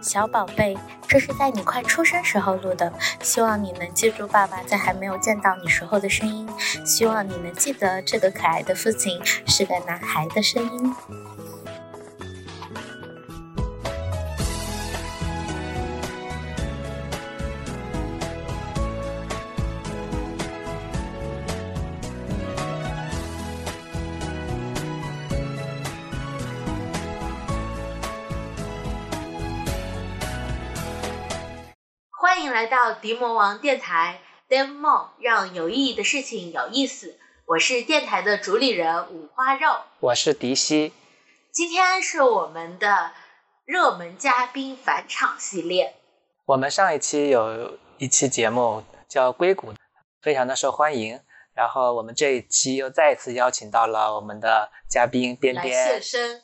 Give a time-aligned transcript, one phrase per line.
[0.00, 0.76] 小宝贝，
[1.06, 6.48] 这是在你快出生时候录的，希望你能记住爸爸在还没有见到你时候的声音，
[6.84, 10.94] 希望你能记得这个可爱的父亲是个男孩的声音。
[33.00, 37.18] 迪魔王电台 Demo，让有意义的事情有意思。
[37.46, 40.92] 我是电台的主理人五花肉，我是迪西。
[41.52, 43.12] 今天是我们的
[43.64, 45.94] 热门嘉宾返场系列。
[46.46, 49.72] 我们上一期有一期节目叫《硅谷》，
[50.20, 51.20] 非常的受欢迎。
[51.54, 56.42] 然后我们这一期又再一次邀请到了我们的嘉宾边边现身。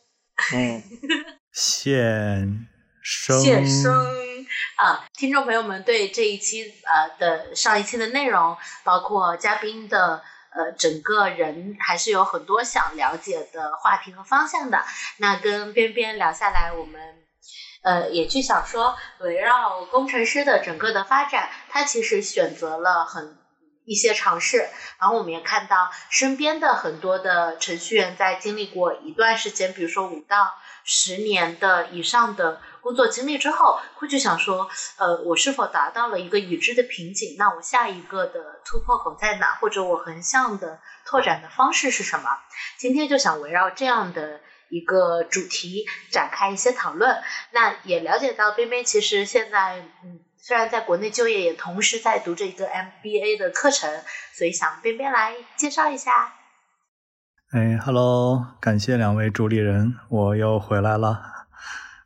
[0.54, 0.82] 嗯，
[1.52, 2.68] 现
[3.00, 4.33] 身现身
[4.76, 5.06] 啊！
[5.14, 10.22] 听众朋友们对这一期呃的上一期的内容，包括嘉宾的
[10.54, 14.84] 呃整个人，还是有很多想了解的话题和方向的。
[15.18, 17.00] 那跟边边聊下来，我们
[17.82, 23.38] 呃也去想说，围绕工程师的整个的发展，他其实选择了很
[23.84, 24.68] 一些尝试。
[24.98, 34.68] 然后我们也看到身边的很多的程序员在经历过一段时间，比如说五到十年的以上的工作经历之后，会去想说，
[34.98, 37.34] 呃，我是否达到了一个已知的瓶颈？
[37.38, 39.54] 那我下一个的突破口在哪？
[39.54, 42.28] 或者我横向的拓展的方式是什么？
[42.78, 47.22] 今天就想围绕这样的一个主题展开一些讨论。
[47.52, 53.90] 那也了解到边边其实现在，嗯，虽然在国内就业，也同时在读这个 MBA 的课程，
[54.34, 56.34] 所以想边边来介绍一下。
[57.50, 61.33] 哎，Hello，感谢两位主理人，我又回来了。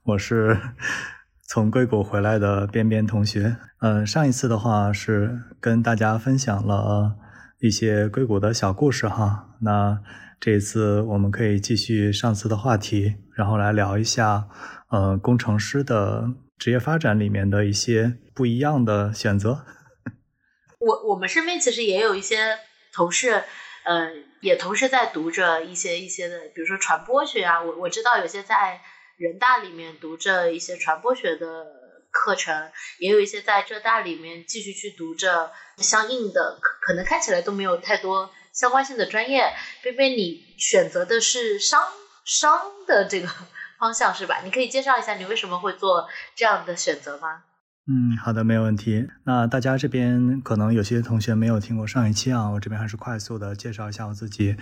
[0.08, 0.58] 我是
[1.46, 3.58] 从硅谷回来的边边同学。
[3.80, 7.14] 嗯、上一次的话是跟大家分享了
[7.60, 9.50] 一些硅谷的小故事哈。
[9.60, 10.00] 那
[10.40, 14.48] 这一次我们可以继续上次的话题，然后来聊一下
[14.88, 16.24] 呃工程师的
[16.56, 19.66] 职业发展里面的一些不一样的选择。
[20.80, 22.56] 我我们身边其实也有一些
[22.94, 23.42] 同事，
[23.84, 24.08] 呃，
[24.40, 28.80] 也同时在读着一些一些的，比如说传播学啊，我我知道有些在
[29.18, 31.66] 人大里面读着一些传播学的
[32.10, 39.52] 课程，也有一些在浙大里面继续去读着相应的，可可能看起来都没有太多相关性的专业。
[39.82, 41.82] 菲菲，你选择的是商
[42.24, 43.28] 商的这个
[43.78, 44.40] 方向是吧？
[44.44, 47.42] 你可以介绍一下你为什么会做这样的选择吗？
[47.90, 49.08] 嗯，好的，没有问题。
[49.24, 54.56] 那大家这边可能有些同学没有听过上一期啊，我这边还是快速的介绍一下我自己。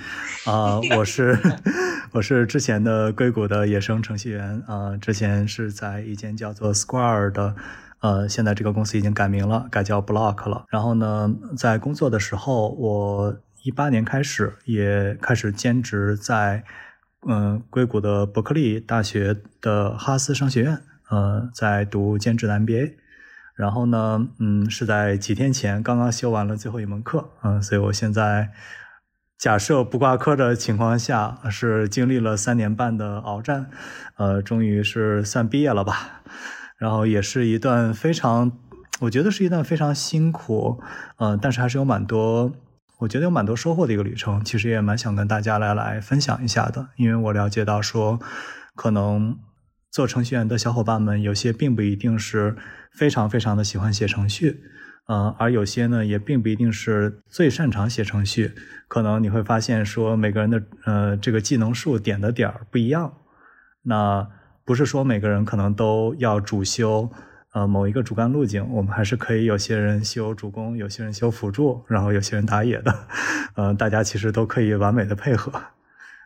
[0.44, 1.36] 啊、我是
[2.12, 7.56] 我是之前的硅谷的野生程序员啊、之前是在一间叫做 Square 的，
[7.98, 10.64] 呃，现在这个公司已经改名了，改叫 Block 了。
[10.68, 16.62] 然后呢，在工作的时候，我一八年开始也开始兼职在
[17.28, 20.78] 嗯、硅谷的伯克利大学的哈斯商学院，
[21.10, 22.94] 呃，在读兼职的 MBA。
[23.56, 28.50] 然后呢，嗯，是在几天前刚刚修完了最后一门课，嗯，所以我现在
[29.38, 33.70] 假设不挂科的情况下，是经历了三年半的鏖战，
[34.16, 36.22] 呃，终于是算毕业了吧。
[36.76, 38.52] 然后也是一段非常，
[39.00, 40.82] 我觉得是一段非常辛苦，
[41.16, 42.52] 呃，但是还是有蛮多，
[42.98, 44.44] 我觉得有蛮多收获的一个旅程。
[44.44, 48.20] 其实也蛮想跟大家来来分享一下的，因为我了解到说，
[48.74, 49.38] 可能
[49.90, 52.56] 做程序员的小伙伴们有些并不一定是
[52.96, 54.62] 非常非常的喜欢写程序，
[55.06, 58.52] 呃，而有些呢也并不一定是最擅长写程序。
[58.88, 63.12] 可能你会发现说每个人的呃这个技能树点的点儿不一样，
[63.82, 64.26] 那
[64.64, 67.10] 不是说每个人可能都要主修
[67.52, 72.94] 呃某一个主干路径，我们还是可以有些人修主攻，有些人修辅助，然后有些人打野的，
[73.54, 75.52] 呃，大家其实都可以完美的配合。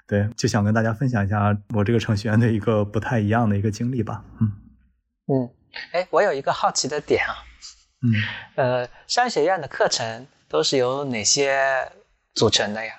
[0.06, 4.24] 对，就想跟大家分享一下我这个程序员的一个不太一样的一个经历吧。
[4.40, 4.52] 嗯
[5.28, 5.48] 嗯，
[5.92, 7.34] 哎，我有一个好奇的点啊，
[8.02, 8.12] 嗯。
[8.56, 11.90] 呃，商学院的课程都是由哪些
[12.34, 12.94] 组成的呀？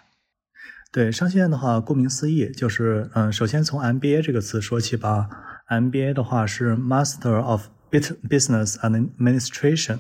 [0.91, 5.29] 对商学院的话，顾名思义就是，嗯，首先从 MBA 这个词说起吧。
[5.69, 10.00] MBA 的话是 Master of Business Administration，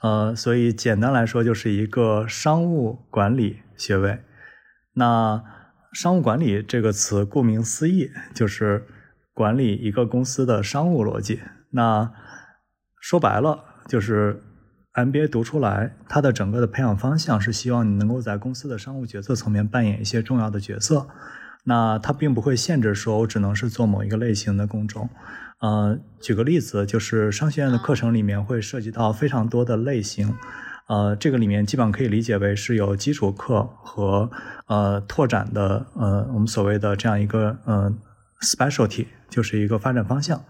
[0.00, 4.20] 呃，所以简单来说就是一个商务管理学位。
[4.92, 5.42] 那
[5.92, 8.86] 商务管理这个词，顾名思义就是
[9.32, 11.40] 管理一个公司的商务逻辑。
[11.74, 12.08] 那
[13.00, 14.40] 说白了就是
[14.94, 21.08] MBA 读出来，它的整个的培养方向是希望你能够在公司的商务决策层面扮演一些重要的角色。
[21.64, 25.10] 那它并不会限制说我只能是做某一个类型的工种。
[25.60, 30.36] 呃，举个例子，就是商学院的课程里面会涉及到非常多的类型。
[30.86, 34.30] 呃，这个里面基本上可以理解为是有基础课和
[34.66, 37.92] 呃拓展的呃我们所谓的这样一个呃
[38.42, 40.44] specialty，就是一个发展方向。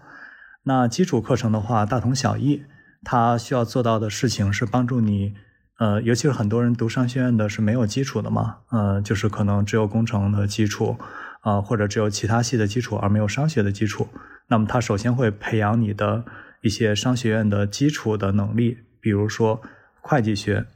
[0.65, 2.63] 那基础课程的话大同小异，
[3.03, 5.33] 它需要做到的事情是帮助你
[5.79, 10.97] 呃，尤其是很多人读商学院的是没有基础的嘛，呃，就是可能只有工程的基础
[11.41, 14.07] 啊，或者只有其他系的基础而没有商学的基础。
[14.47, 16.25] 那么它首先会培养你的
[16.61, 19.61] 一些商学院的基础的能力，比如说。
[20.07, 20.67] 会计学、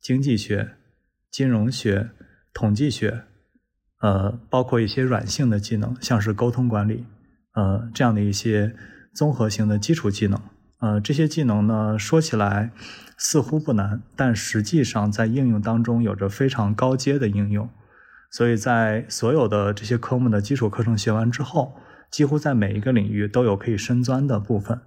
[0.00, 0.76] 经济学、
[1.30, 2.08] 金融学、
[2.54, 3.24] 统计学，
[4.00, 7.04] 呃，包括一些软性的技能，像是沟通管理，
[7.52, 8.74] 呃，这样的一些
[9.14, 10.40] 综合性的基础技能。
[10.80, 12.70] 呃，这些技能呢，说起来
[13.16, 17.68] 似乎不难，但实际上在应用当中有着非常高阶的应用。
[18.30, 21.76] 所以在所有的这些科目的基础课程学完之后，
[22.10, 24.80] 几乎在每一个领域都有可以深钻的部分。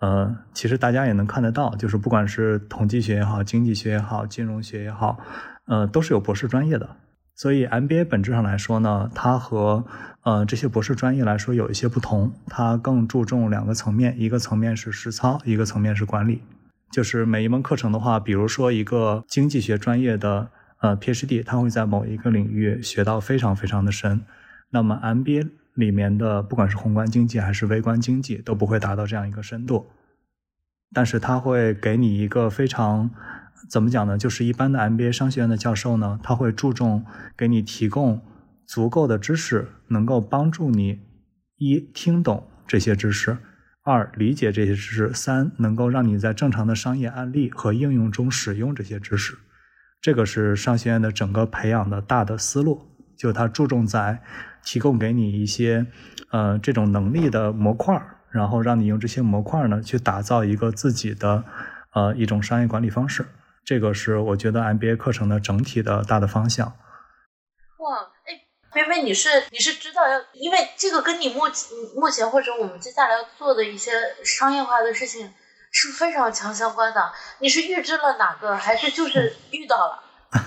[0.00, 5.18] 呃，其实大家也能看得到，就是不管是统计学也好，经济学也好，金融学也好，
[5.66, 6.96] 呃，都是有博士专业的。
[7.34, 9.84] 所以 MBA 本质上来说呢，它和
[10.22, 16.42] 呃这些博士专业来说有一些不同，它更注重两个层面，一个层面是实操，一个层面是管理。
[16.90, 20.50] 就是每一门课程的话，比如说一个经济学专业的
[20.80, 24.22] 呃 PhD，他会在某一个领域学到非常非常的深。
[24.70, 25.50] 那么 MBA。
[25.74, 29.86] 里面的不管是宏观经济还是微观经济都不会达到这样一个深度，
[30.94, 33.08] 但是它会给你一个非常
[33.68, 34.18] 怎么讲呢？
[34.18, 37.04] 就是一般的 MBA 商学院的教授呢，他会注重
[37.36, 38.20] 给你提供
[38.66, 41.00] 足够的知识，能够帮助你
[41.56, 43.38] 一听懂这些知识，
[43.82, 49.36] 二理解这些知识，三能够让你在正常的商业案例和应用中使用这些知识。
[50.00, 52.82] 这个是商学院的整个培养的大的思路，
[53.16, 54.22] 就它注重在。
[54.64, 55.86] 提供给你一些，
[56.30, 58.00] 呃，这种能力的模块
[58.30, 61.42] 然后让你用这些模块呢，去打造一个自己的，
[61.94, 63.26] 呃，一种商业管理方式。
[63.64, 66.66] 这个是我觉得 MBA 课程的整体的大的方向。
[67.78, 68.40] 哇，哎，
[68.72, 71.42] 菲菲，你是你是知道要，因为这个跟你目
[71.96, 73.92] 目前或者我们接下来要做的一些
[74.24, 75.32] 商业化的事情
[75.70, 77.12] 是非常强相关的。
[77.38, 80.02] 你是预知了哪个，还是就是遇到了？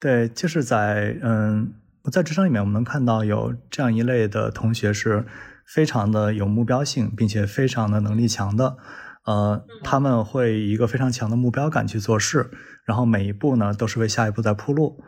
[0.00, 1.74] 对，就是在嗯，
[2.12, 5.26] 在职场里面，我们能看到有这样一类的同学是
[5.66, 8.76] 非常的有目标性，并且非常的能力强的。
[9.28, 12.50] 呃，他们会以一个非常强的目标感去做事，
[12.86, 15.04] 然后每一步呢都是为下一步在铺路。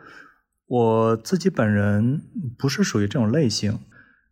[0.67, 2.21] 我自己本人
[2.55, 3.79] 不是属于这种类型。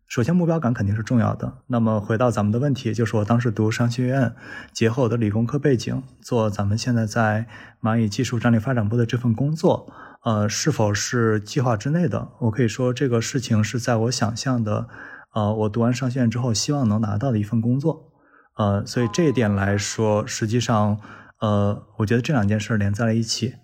[0.06, 1.62] 首先，目标感肯定是重要的。
[1.66, 4.32] 那么，回到咱们的问题，就是我当时读商学院，
[4.72, 7.48] 结合我的理工科背景，做咱们现在在
[7.82, 9.92] 蚂蚁技术战略发展部的这份工作。
[10.24, 12.28] 呃，是否是计划之内的？
[12.42, 14.86] 我可以说，这个事情是在我想象的。
[15.34, 18.12] 呃，我读完商学院之后，希望能拿到的一份工作。
[18.60, 21.00] 呃，所以这一点来说，实际上，
[21.38, 23.54] 呃，我觉得这两件事连在了一起。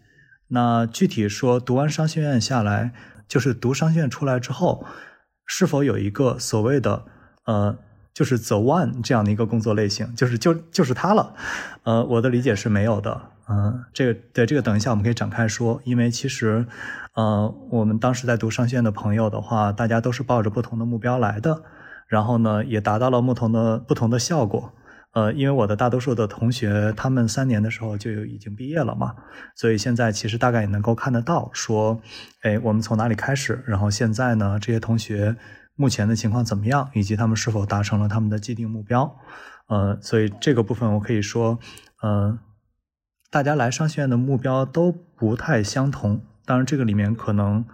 [0.49, 2.93] 那具体说，读完商学院下来，
[3.29, 4.87] 就是读商学院出来之后，
[5.45, 7.05] 是否有一个所谓的
[7.45, 7.77] 呃，
[8.15, 11.35] 就是 the one 这样的一个工作类型，就是就就是它了？
[11.83, 13.21] 呃，我的理解是没有的。
[13.51, 16.65] 嗯，这个对这个等一下我们可以展开说，因为其实，
[17.17, 21.63] 呃，我们当时在读商学院的朋友的话，大家都是抱着不同的目标来的，
[22.09, 24.73] 然后呢，也达到了不同的不同的效果。
[25.17, 29.15] 呃，因为我的大多数的同学，他们三年的时候就已经毕业了嘛，
[29.55, 31.99] 所以现在其实大概也能够看得到，说，
[32.43, 35.35] 哎，我们从哪里开始，然后现在呢，这些同学
[35.75, 39.17] 目前的情况怎么样，以及他们是否达成了他们的既定目标。
[39.69, 41.59] 呃，所以这个部分我可以说，
[42.03, 42.39] 呃。
[43.29, 47.67] 大家来商学院的目标都不太相同，当然这个里面可能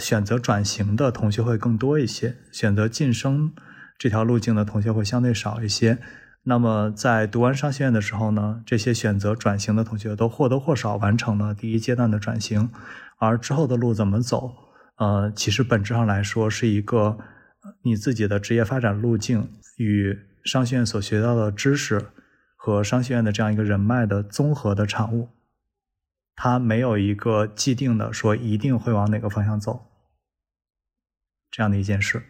[0.00, 3.52] 选择转型的同学会更多一些，选择晋升
[3.98, 5.98] 这条路径的同学会相对少一些。
[6.44, 12.70] 那么在读完商学院的时候呢，这些选择转型的同学都或多或少完成了第一阶段的转型，
[13.18, 14.54] 而之后的路怎么走，
[14.96, 17.18] 呃，其实本质上来说是一个
[17.82, 22.06] 你自己的职业发展路径与商学院所学到的知识。
[22.56, 25.28] 和商学院的这样一个人脉的综合的产物，
[26.34, 29.84] 它没有一个既定的说一定会往哪个方向走，
[31.50, 32.22] 这样的一件事。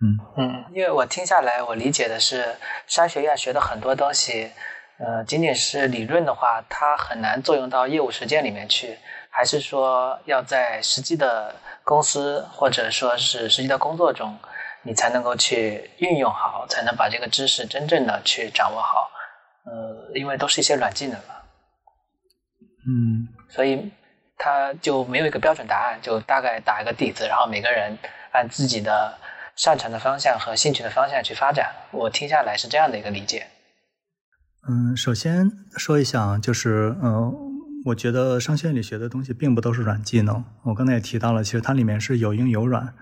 [0.00, 0.18] 嗯。
[0.36, 4.50] 嗯，因为我听下来，我理解的是商学院学的很多东西，
[4.98, 8.98] 呃，仅仅是理论的话，它很难作用到业务实践里面去，
[9.30, 14.38] 还是说要在实际的公司或者说是实际的工作中，
[14.82, 19.10] 你才能够去运用好，才能把这个知识真正的去掌握好。
[19.64, 21.34] 呃，因为都是一些软技能嘛，
[22.86, 23.92] 嗯，所以
[24.38, 27.98] 它就没有一个标准答案，就大概打一个底子，然后每个人
[28.32, 29.18] 按自己的
[29.58, 31.66] 擅长的方向和兴趣的方向去发展。
[31.90, 33.48] 我听下来是这样的一个理解。
[34.68, 37.34] 嗯，首先说一下，就是嗯，
[37.86, 40.44] 我觉得商学院里学的东西并不都是软技能。
[40.62, 42.94] 我刚才也提到了，其实它里面是有硬有软。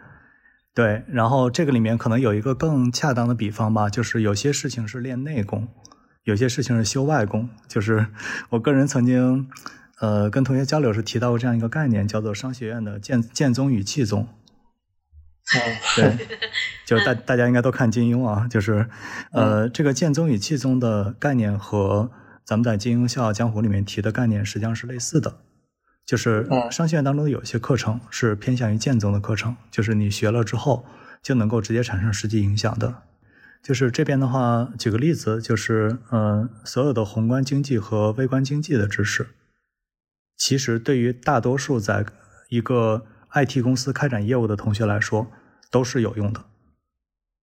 [0.75, 5.69] 对，然后这个里面可能有一个更恰当的比方吧，就是有些事情是练内功，
[6.25, 7.51] 有些事情是修外功。
[7.69, 8.07] 就是
[8.49, 9.51] 我个人曾经，
[10.01, 14.27] 呃，跟同学交流时提到过这样一个概念，叫做商学院的剑剑宗与气宗。
[15.95, 16.29] 对，
[16.85, 18.89] 就是大大家应该都看金庸啊，就是
[19.33, 22.11] 呃，这个剑宗与气宗的概念和
[22.45, 25.39] 咱们在金庸笑傲江湖里面提的概念实际上是类似的。
[26.05, 30.87] 就是商学院当中的有些课程是偏向于剑宗的课程，就是你学了之后
[31.21, 33.03] 就能够直接产生实际影响的。
[33.61, 39.31] 就是这边的话，举个例子，就是呃，所有的宏观经济和微观经济的知识，
[40.37, 42.07] 其实对于大多数在
[42.49, 43.05] 一个
[43.37, 45.31] IT 公司开展业务的同学来说
[45.71, 46.45] 都是有用的。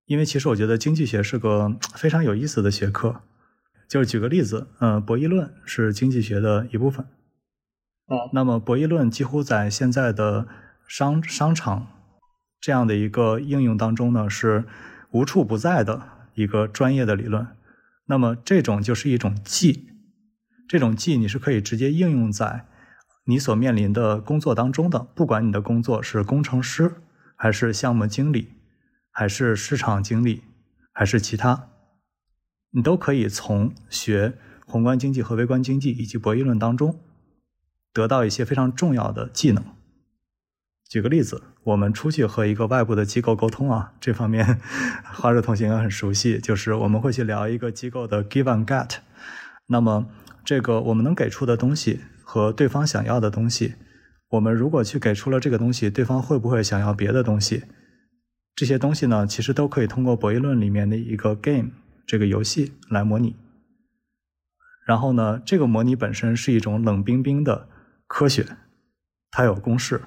[0.06, 3.22] 因为其实我觉得经济学是个非常有意思的学科。
[3.88, 7.06] 就是举个例子，嗯，博弈论是经济学的一部分。
[8.08, 10.48] 哦，那么博弈论几乎在现在的
[10.88, 11.88] 商商场
[12.60, 14.66] 这样的一个应用当中呢，是
[15.12, 16.02] 无处不在的
[16.34, 17.46] 一个专业的理论。
[18.08, 19.90] 那么这种就是一种技，
[20.68, 22.66] 这种技你是可以直接应用在
[23.26, 26.96] 你所面临的工作当中的，不管你的工作是工程师，
[27.36, 28.50] 还是项目经理，
[29.12, 30.44] 还是市场经理，
[30.92, 31.70] 还是其他，
[32.72, 34.34] 你都可以从学
[34.66, 37.00] 宏观经济和微观经济以及博弈论当中。
[37.94, 39.64] 得到一些非常重要的技能。
[40.90, 44.60] 举个例子，我们出去和一个外部的机构沟通啊，这方面
[45.14, 48.96] 花热同学很熟悉，就是我们会去聊一个机构的 give and get。
[49.68, 50.08] 那么，
[50.44, 52.02] 这个我们能给出的东西
[52.34, 53.76] 和对方想要的东西，
[54.30, 57.66] 我们如果去给出了这个东西，对方会不会想要别的东西？
[58.56, 61.70] 这些东西呢，其实都可以通过博弈论里面的一个 game
[62.08, 63.36] 这个游戏来模拟。
[64.88, 67.70] 然后呢，这个模拟本身是一种冷冰冰的。
[68.08, 68.58] 科学，
[69.30, 70.02] 它有公式，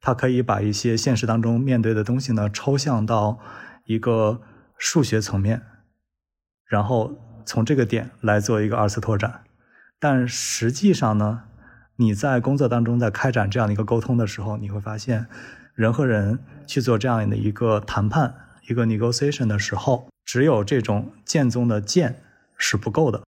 [0.00, 3.38] 它可以把一些现实当中面对的东西呢抽象到
[3.84, 4.42] 一个
[4.76, 5.62] 数学层面，
[6.68, 9.43] 然后从这个点来做一个二次拓展。
[9.98, 11.44] 但实际上呢，
[11.96, 15.26] 你在工作当中在开展这样的一个沟通的时候，你会发现，
[15.74, 18.34] 人和人去做这样的一个谈判、
[18.68, 22.22] 一个 negotiation 的时候，只有这种剑宗的剑
[22.58, 23.22] 是不够的。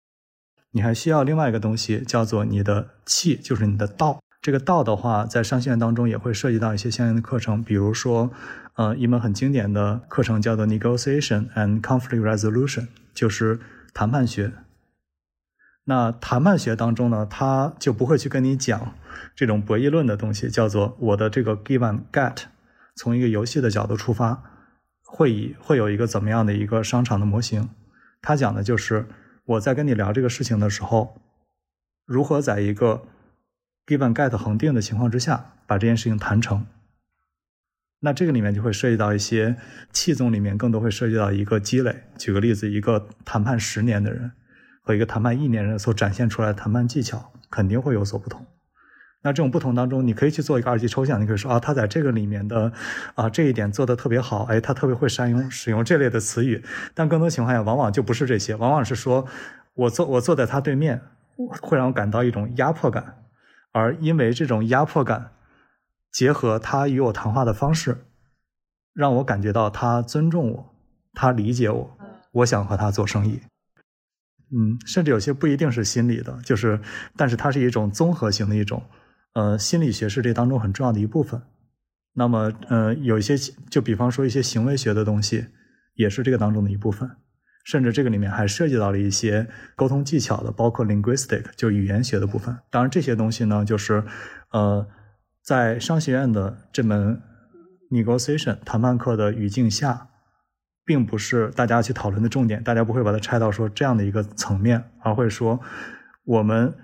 [0.70, 4.20] 你还需要另外一个东西，叫做你的气，就是你的道。
[4.40, 8.32] 这个道的话，在商学院当中也会涉及到一些相应的课程，比如说，
[8.74, 13.60] 呃，一门很经典的课程叫做 Negotiation and Conflict Resolution，就是
[13.92, 14.52] 谈判学。
[15.84, 18.94] 那谈判学当中呢，他就不会去跟你讲
[19.34, 22.44] 这种博弈论的东西，叫做我的这个 Give and Get，
[22.96, 24.42] 从一个游戏的角度出发，
[25.04, 27.68] 会以会有一个怎么样的一个商场的模型？
[28.20, 29.06] 他讲的就是。
[29.44, 31.20] 我在跟你聊这个事情的时候，
[32.06, 33.02] 如何在一个
[33.84, 36.64] give and get 恒定的情况之下把这件事情谈成？
[37.98, 39.56] 那这个里面就会涉及到一些
[39.92, 42.04] 气宗里面更多会涉及到一个积累。
[42.16, 44.30] 举个例子，一个谈判十年的人
[44.82, 48.44] 和一个谈判一年人所展现出来的谈判技巧肯定会有所不同。
[49.24, 52.72] 那这种不同当中，你可以去做一个二级抽象，你可以说啊，他在这个里面的
[53.14, 56.64] 啊这一点做的特别好，哎，他特别会善用使用这类的词语。
[56.92, 59.24] 但更多情况下，往往就不是这些，往往是说
[59.74, 61.02] 我坐我坐在他对面，
[61.60, 63.22] 会让我感到一种压迫感，
[63.70, 65.30] 而因为这种压迫感，
[66.10, 67.98] 结合他与我谈话的方式，
[68.92, 70.74] 让我感觉到他尊重我，
[71.14, 71.96] 他理解我，
[72.32, 73.40] 我想和他做生意。
[74.54, 76.78] 嗯，甚至有些不一定是心理的，就是，
[77.16, 78.82] 但是它是一种综合型的一种。
[79.34, 81.40] 呃，心理学是这当中很重要的一部分。
[82.12, 83.34] 那么，呃，有一些，
[83.70, 85.46] 就比方说一些行为学的东西，
[85.94, 87.10] 也是这个当中的一部分。
[87.64, 92.54] 甚至这个里面还涉及到了一些沟通技巧的，包括 linguistic，就语言学的部分。
[92.70, 94.04] 当然，这些东西呢，就是
[94.50, 94.86] 呃，
[95.42, 97.22] 在商学院的这门
[97.90, 100.08] negotiation 谈判课的语境下，
[100.84, 102.62] 并不是大家去讨论的重点。
[102.62, 105.60] 大家不会把它拆到说这样的一个层面，而会说
[106.24, 106.74] 我们。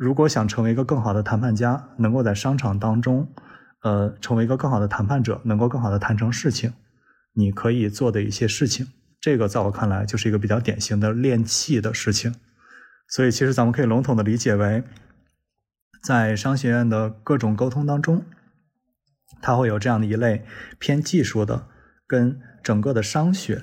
[0.00, 3.34] 如果想成为一个更好的谈判家，能够在商场当中，
[3.82, 6.72] 呃，成为一个更好的谈判者，能够更好的谈成事情，
[7.34, 8.86] 你可以做的一些事情，
[9.20, 12.32] 这个在我看来就是一个比较典型的练气的事情。
[13.08, 14.84] 所以，其实咱们可以笼统的理解为，
[16.04, 18.24] 在商学院的各种沟通当中，
[19.42, 20.44] 它会有这样的一类
[20.78, 21.66] 偏技术的，
[22.06, 23.62] 跟整个的商学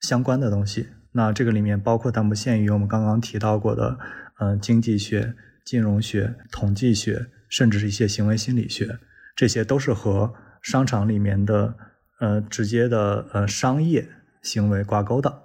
[0.00, 0.90] 相关的东西。
[1.10, 3.98] 那这个里面包括但不限于我们刚刚提到过的。
[4.38, 9.00] 呃，经济学、金融学、统计学、甚至是一些行为心理学，
[9.34, 10.32] 这些都是和
[10.62, 11.74] 商场里面的
[12.20, 14.08] 呃直接的呃商业
[14.40, 15.42] 行为挂钩的。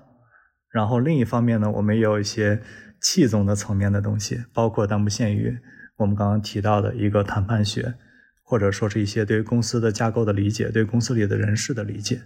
[0.69, 2.61] 然后另一方面呢，我们也有一些
[3.01, 5.57] 气宗的层面的东西，包括但不限于
[5.97, 7.95] 我们刚刚提到的一个谈判学，
[8.43, 12.21] 或者说是一些对公司的架构的理解，对公司里的人事的理解。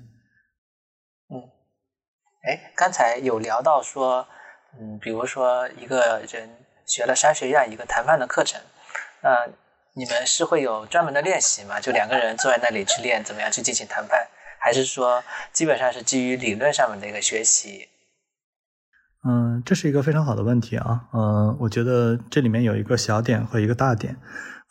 [2.41, 4.27] 哎，刚才有聊到说，
[4.79, 6.49] 嗯，比如说一个人
[6.85, 8.61] 学了商学院一个谈判的课程，
[9.21, 9.47] 那
[9.93, 11.79] 你们是会有专门的练习吗？
[11.79, 14.27] 就两个人坐在那里去练怎么样去进行谈判，
[14.59, 17.89] 还是说基本上是基于理论上面的一个学习？
[19.27, 21.09] 嗯，这是一个非常好的问题啊。
[21.13, 24.15] 嗯，我觉得这里面有一个小点和一个大点。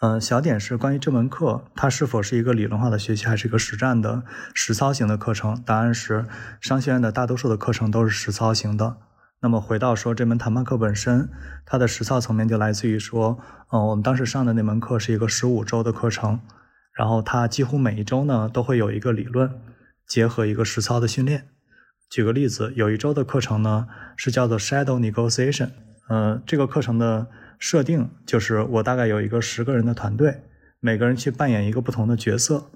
[0.00, 4.22] 嗯，小点是关于这门课它是否是一个理论化的学习，还是一个实战的
[4.54, 5.60] 实操型的课程？
[5.66, 6.24] 答案是，
[6.60, 8.98] 商学院的大多数的课程都是实操型的。
[9.40, 11.28] 那么回到说这门谈判课本身，
[11.66, 13.38] 它的实操层面就来自于说，
[13.72, 16.38] 嗯，我们当时上的那门课是一个十五周的课程，
[16.96, 19.50] 然后它几乎每一周呢都会有一个理论
[20.06, 21.48] 结合一个实操的训练。
[22.08, 25.70] 举个例子，有一周的课程呢是叫做 Shadow Negotiation，
[26.08, 27.26] 呃，这个课程的
[27.58, 30.42] 设定就是我大概有一个十个人的团队，
[30.80, 32.70] 每个人去扮演一个不同的角色，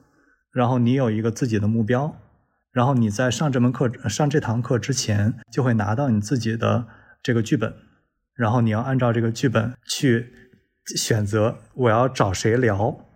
[0.52, 2.16] 然后你有一个自己的目标，
[2.72, 6.86] 然后你在上这门课、上这堂课之前就会拿到你自己的
[7.22, 7.74] 这个剧本，
[8.34, 10.32] 然后你要按照这个剧本去
[10.96, 13.06] 选择我要找谁聊，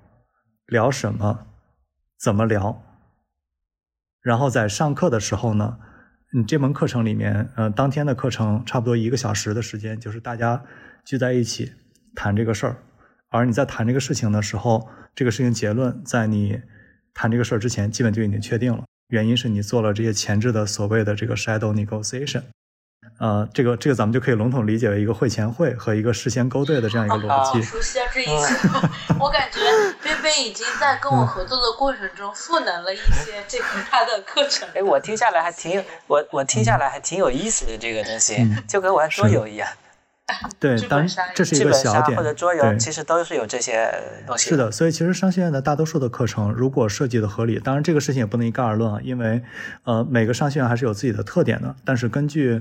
[0.67, 1.47] 聊什么，
[2.19, 2.83] 怎么聊，
[4.23, 5.79] 然后在上课的时候呢。
[6.33, 10.63] 你这门课程里面，呃，当天的课程差不多一个小时的时间，就是大家
[11.07, 11.73] 聚在一起
[12.17, 12.77] 谈这个事儿。
[13.29, 16.61] 而你在谈这个事情的时候，这个事情结论在你
[17.15, 18.83] 谈这个事儿之前，基本就已经确定了。
[19.09, 22.43] 原因是你做了这些前置的所谓的这个 shadow negotiation。
[23.21, 27.63] 呃，这个这个咱们就可以笼统理解为一个会前会和一个事先勾兑的这样一个逻辑。
[27.63, 28.69] 熟悉啊，这一切，
[29.21, 29.61] 我感觉
[30.03, 34.69] 贝贝已经在跟我合作的过程中赋能了一些 这个他的课程。
[34.75, 39.69] 哎，我听下来还挺有我我听下来还挺有意思的这个东西，就跟玩桌游一样。
[40.59, 43.89] 对，当这是一个小点，或者桌游其实都是有这些
[44.27, 44.49] 东西。
[44.49, 49.41] 是的，所以其实商学院的大多数的课程，如果设计的合理，当然这个事情也不能一概而论啊，因为
[49.85, 51.77] 呃每个商学院还是有自己的特点的。
[51.85, 52.61] 但是根据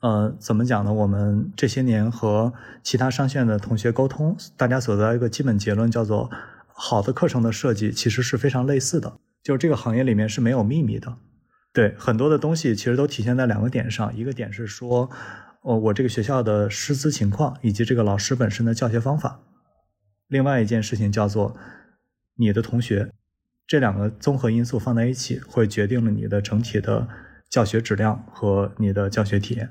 [0.00, 0.92] 呃怎么讲呢？
[0.92, 2.52] 我们这些年和
[2.82, 6.30] 其他商学院的同学沟通，大家所得到一个基本结论叫做：
[6.66, 11.16] 好的课程的设计其实是非常类似的，就是这个行业里面是没有秘密的。
[11.72, 15.08] 对，很多的东西其实都体现在两个点上，一个点是说。
[15.66, 19.40] 哦，我这个学校的师资情况以及这个老师本身的教学方法，
[20.28, 21.56] 另外一件事情叫做
[22.36, 23.10] 你的同学，
[23.66, 27.08] 这两个综合因素放在一起，会决定了你的整体的
[27.50, 29.70] 教学质量和你的教学体验。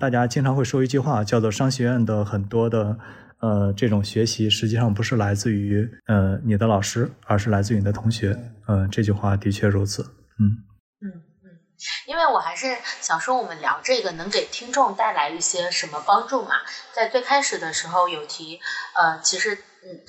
[0.00, 2.98] 大家经常会说一句话，叫做商学院的很多的
[3.38, 8.36] 呃这种学习，实际上不是来自于呃你的老师，而是来自于你的同学。
[8.66, 10.02] 嗯，这句话的确如此。
[10.40, 10.75] 嗯嗯。
[12.06, 16.62] 因为我还是想说，我们聊这个能给听众带来一些什么帮助嘛？
[16.92, 18.60] 在最开始的时候有提，
[18.94, 20.04] 呃，其实，嗯，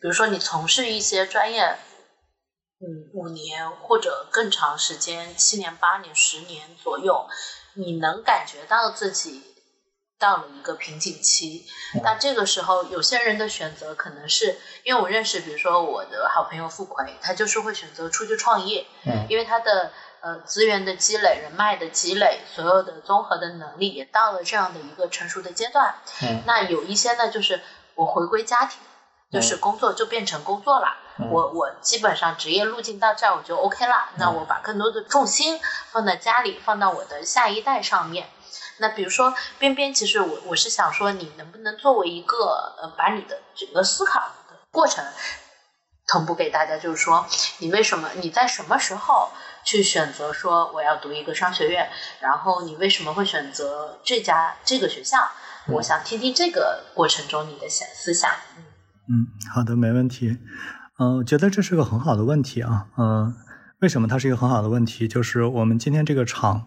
[0.00, 1.78] 比如说你从事一些专业，
[2.80, 7.26] 嗯，五年或者更长时间，七年、八年、十年左右，
[7.74, 9.42] 你能感觉到自己
[10.20, 11.66] 到了一个瓶颈期。
[12.04, 19.90] 那这个时候，有些人的选择可能是因为我认识，比如说我的好朋友付奎，他就是会选择出去创业，嗯，因为他的。
[20.20, 25.94] 呃，资源的积累、人脉的积累，所有的综合的能力也到了这样的一个成熟的阶段。
[26.22, 27.60] 嗯，那有一些呢，就是
[27.94, 28.80] 我回归家庭，
[29.30, 30.96] 就是工作就变成工作了。
[31.30, 34.10] 我我基本上职业路径到这儿我就 OK 了。
[34.16, 38.28] 那我把更多的重心放在家里，放到我的下一代上面。
[38.78, 45.04] 那比如说边边，其实我我是想说，你能不能作为一个呃，把你的整个思考的过程
[46.06, 47.26] 同步给大家，就是说
[47.58, 49.30] 你为什么你在什么时候？
[49.68, 55.18] 去选择说我要读一个商学院，然后你为什么会选择这家这个学校？
[55.66, 58.30] 我想听听这个过程中你的想思想。
[59.10, 60.38] 嗯，好的，没问题。
[60.98, 62.86] 嗯，我觉得这是个很好的问题啊。
[62.96, 63.36] 嗯，
[63.80, 65.06] 为什么它是一个很好的问题？
[65.06, 66.66] 就是我们今天这个场。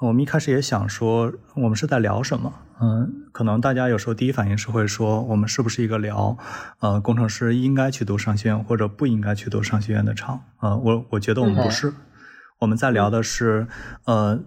[0.00, 2.50] 我们一开始也想说，我们是在聊什么？
[2.80, 6.38] 嗯，可能大家有时候第一反应是会说，我们是不是一个聊，
[6.78, 10.40] 呃，工程师应该去读商学院或者不应该去读商学院的场？
[10.62, 11.92] 呃，我我觉得我们不是，
[12.60, 13.66] 我们在聊的是，
[14.06, 14.40] 呃，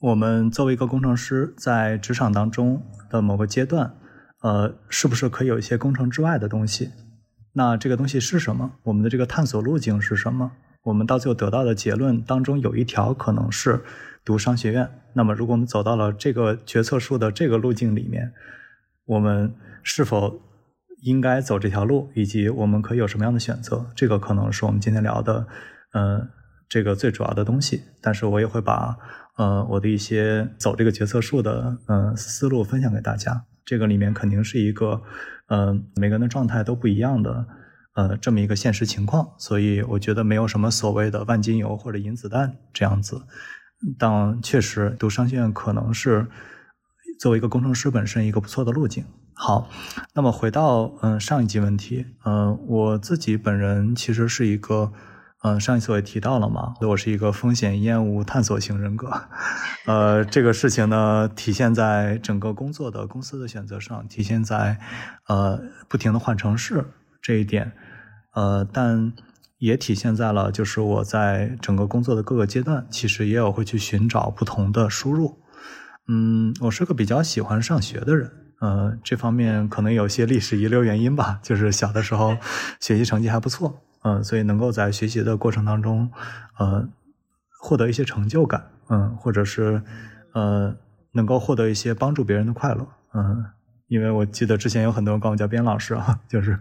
[0.00, 3.92] 我们作为一个工程师在职场当中的某个阶段，
[4.40, 6.90] 呃，是不是可以有一些工程之外的东西？
[7.52, 8.72] 那这个东西是什么？
[8.84, 10.52] 我们的这个探索路径是什么？
[10.84, 13.82] 我们到最后得到的结论当中有一条可能是。
[14.24, 18.32] 读商学院，那么如果我们走到了这个决策树的这个路径里面，
[19.06, 20.40] 我们是否
[21.02, 25.46] 应该走这条路，以及我们可以有什么样的选择，这个可能是我们今天聊的，
[25.92, 26.28] 呃，
[26.68, 27.82] 这个最主要的东西。
[28.02, 28.96] 但是我也会把
[29.36, 33.46] 呃我的一些走这个决策树的呃思路分享给大家。
[33.64, 35.00] 这个里面肯定是一个
[35.48, 37.46] 呃每个人的状态都不一样的
[37.94, 43.22] 呃这么一个现实情况，所以我觉得没有什么所谓的万金油或者银子弹这样子。
[43.98, 46.28] 但确实读商学院可能是。
[47.18, 49.04] 作为一个工程师本身一个不错的路径。
[49.34, 49.68] 好，
[50.14, 54.90] 那么回到嗯上一集问题，嗯我自己本人其实是一个，
[55.42, 59.24] 嗯上一次我也提到了嘛，我是一个风险厌恶探索型人格，
[59.84, 64.78] 呃这个事情呢体现在整个工作的公司的选择上，体现在
[65.26, 66.86] 呃不停的换城市
[67.20, 67.72] 这一点，
[68.32, 69.12] 呃但
[69.60, 75.38] 也体现在了就是我在整个工作的各个阶段，其实也有会去寻找不同的输入。
[76.08, 82.38] 嗯，我是个比较喜欢上学的人，呃，这方面可能有些历史遗留原因吧，就是小的时候
[82.80, 86.10] 学习成绩还不错，嗯，所以能够在学习的过程当中，
[86.58, 86.88] 呃，
[87.60, 89.82] 获得一些成就感，嗯，或者是
[90.32, 90.74] 呃，
[91.12, 93.44] 能够获得一些帮助别人的快乐，嗯，
[93.90, 96.58] 因为我记得之前有很多人管我叫边老师啊，就是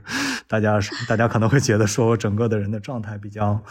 [0.48, 3.64] 大家大家可能会觉得说我整个的人的状态比较，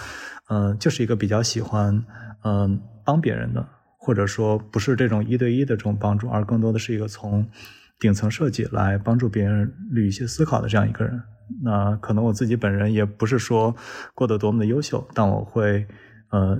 [0.48, 2.02] 嗯，就是一个比较喜欢
[2.44, 3.68] 嗯帮别人的。
[4.00, 7.46] 或者说不是这种一对一的这种帮助，而更多的是一个从
[7.98, 11.20] 顶层设计来帮助别人捋一些思考的这样一个人。
[11.62, 13.74] 那可能我自己本人也不是说
[14.14, 15.86] 过得多么的优秀，但我会
[16.30, 16.58] 呃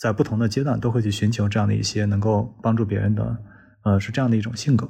[0.00, 3.36] 在不同的阶段都会去寻求这样的一些能够帮助别人的，
[3.82, 4.88] 呃是这样的一种性格。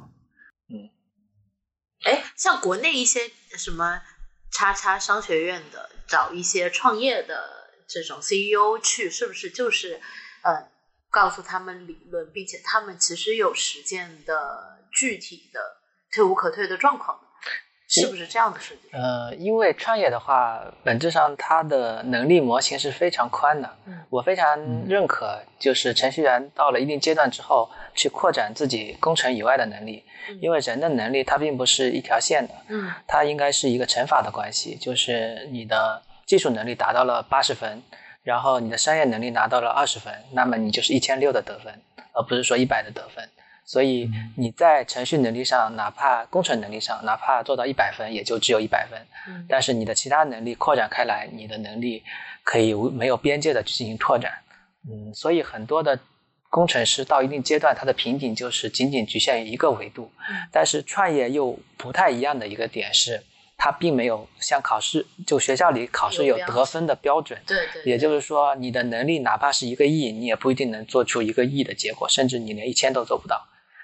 [2.35, 4.01] 像国内一些什么
[4.51, 10.01] 叉叉商学院的，找一些创业的这种 CEO 去，是不是就是
[10.43, 10.71] 呃？
[11.13, 15.77] 告诉他们理论，并且他们其实有实践的具体的
[16.11, 17.19] 退无可退的状况，
[18.01, 18.81] 是不是这样的设计？
[18.91, 23.69] 呃，因为创业的话，本质上它的能力模型是非常宽的。
[23.85, 30.03] 嗯，我非常认可，就是程序员到了一定阶段之后，去扩展自己工程以外的能力。
[30.41, 37.83] 因为人的能力它并不是一条线的，嗯，它应该是一个乘法的关系，就是你的技术能力达到了八十分。
[38.23, 41.73] 然后你的商业能力拿到了二十分，那么你就是一千六的得分，
[42.13, 43.29] 而不是说一百的得分。
[43.65, 48.99] 所以你在程序能力上，哪怕工程能力上，哪怕做到一百分，也就只有一百分。
[49.47, 52.03] 但是你的其他能力扩展开来，你的能力
[52.43, 54.31] 可以没有边界的去进行拓展。
[54.89, 55.97] 嗯，所以很多的
[56.49, 60.11] 工程师到一定阶段，他的瓶颈就是仅仅局限于一个维度。
[60.51, 63.23] 但是创业又不太一样的一个点是。
[63.55, 67.39] 它并没有像考试，就学校里考试有得分的标准。
[67.45, 67.81] 对对。
[67.85, 73.41] 也就是说，你的能力哪怕是一个亿，你也不一定能做出一个亿的结果，甚至你连一千都做不到，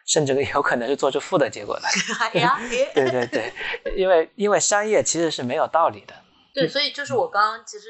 [0.09, 1.89] 甚至有可能是做出负的结果来。
[2.93, 3.53] 对对对，
[3.95, 6.13] 因为因为商业其实是没有道理的。
[6.53, 7.85] 对，所以就是我刚刚其实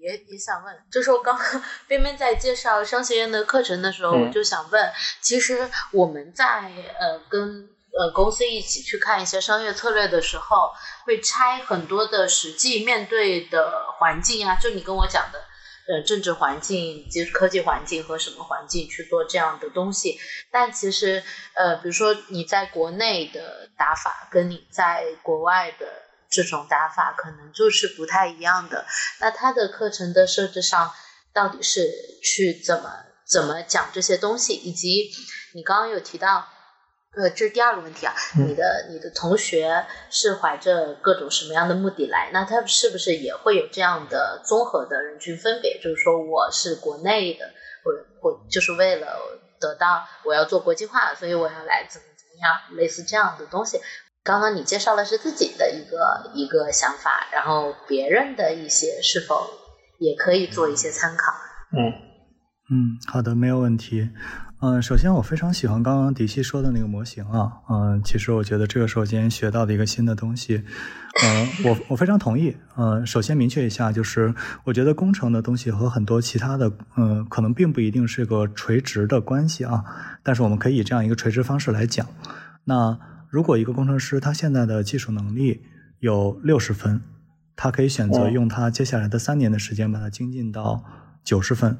[0.00, 7.68] 也也想问，就是我刚刚边边在介绍商学院的课程的时候，我就想问，其实我们在呃跟。
[7.98, 10.70] 呃，公司一起去看一些商业策略的时候，
[11.06, 15.42] 会拆很多的实际面对的环境啊，就你跟我讲的，
[15.88, 20.18] 呃，政治环境、及科技环境和什么环境去做这样的东西。
[20.50, 21.22] 但其实，
[21.54, 25.86] 呃，比如说你在国内的打法，跟你在国外的
[26.28, 28.84] 这种打法，可能就是不太一样的。
[29.20, 30.92] 那它的课程的设置上，
[31.32, 31.88] 到底是
[32.22, 32.90] 去怎么
[33.24, 35.10] 怎么讲这些东西，以及
[35.54, 36.48] 你刚刚有提到。
[37.16, 42.28] 呃，这是第二个问题啊，你的你的同学是怀着各种什么样的目的来？
[42.30, 45.80] 那他是不是也会有这样的综合的人群分别？
[45.82, 47.46] 就是说，我是国内的，
[47.84, 49.06] 我我就是为了
[49.58, 53.80] 得到我要做国际化，所以我要来怎么怎么样，类似这样的东西。
[54.22, 59.48] 刚刚你介绍的是自己的一个一个想法，然后别人的一些是否
[59.98, 61.32] 也可以做一些参考？
[61.72, 61.92] 嗯
[62.68, 64.10] 嗯，好的，没有问题。
[64.60, 70.64] 嗯，首先我非常喜欢刚刚迪西说的那个模型啊，嗯，其实我觉得这个是我今天学到的一个新的东西，
[71.22, 79.84] 嗯，我我非常同意，嗯，首先明确一下，就是我觉得工程的东西和很多其他的，嗯，可能并不一定是个垂直的关系啊，
[80.22, 82.06] 但是我们可以以这样一个垂直方式来讲，
[82.64, 85.64] 那如果一个工程师他现在的技术能力
[85.98, 87.02] 有六十分，
[87.56, 90.82] 他可以选择用他接下来的三年的时间把它精进到
[91.22, 91.76] 九十分，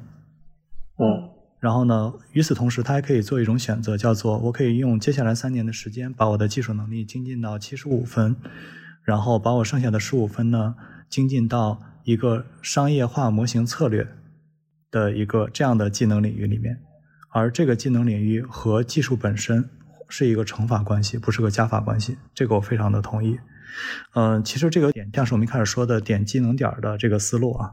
[0.99, 1.36] 嗯。
[1.59, 2.13] 然后呢？
[2.33, 8.35] 与此同时，他还可以做一种选择，叫做我可以用接下来三年的时间，把我的技术能力精进到七十五分，
[9.03, 10.75] 然后把我剩下的十五分呢，
[11.09, 14.07] 精进到一个商业化模型策略
[14.91, 16.79] 的一个这样的技能领域里面。
[17.29, 19.67] 而这个技能领域和技术本身
[20.09, 22.17] 是一个乘法关系，不是个加法关系。
[22.35, 23.39] 这个我非常的同意。
[24.13, 27.71] 嗯，其实这个点像是我们一开始说的点技能点的这个思路啊，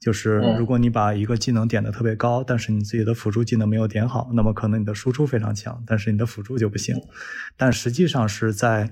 [0.00, 6.94] 就是如果你把一个技能点的特别高，但是你自己的辅助技能没有点好，那么可能你的输出非常强，但是你的辅助就不行。
[7.56, 8.90] 但实际上是在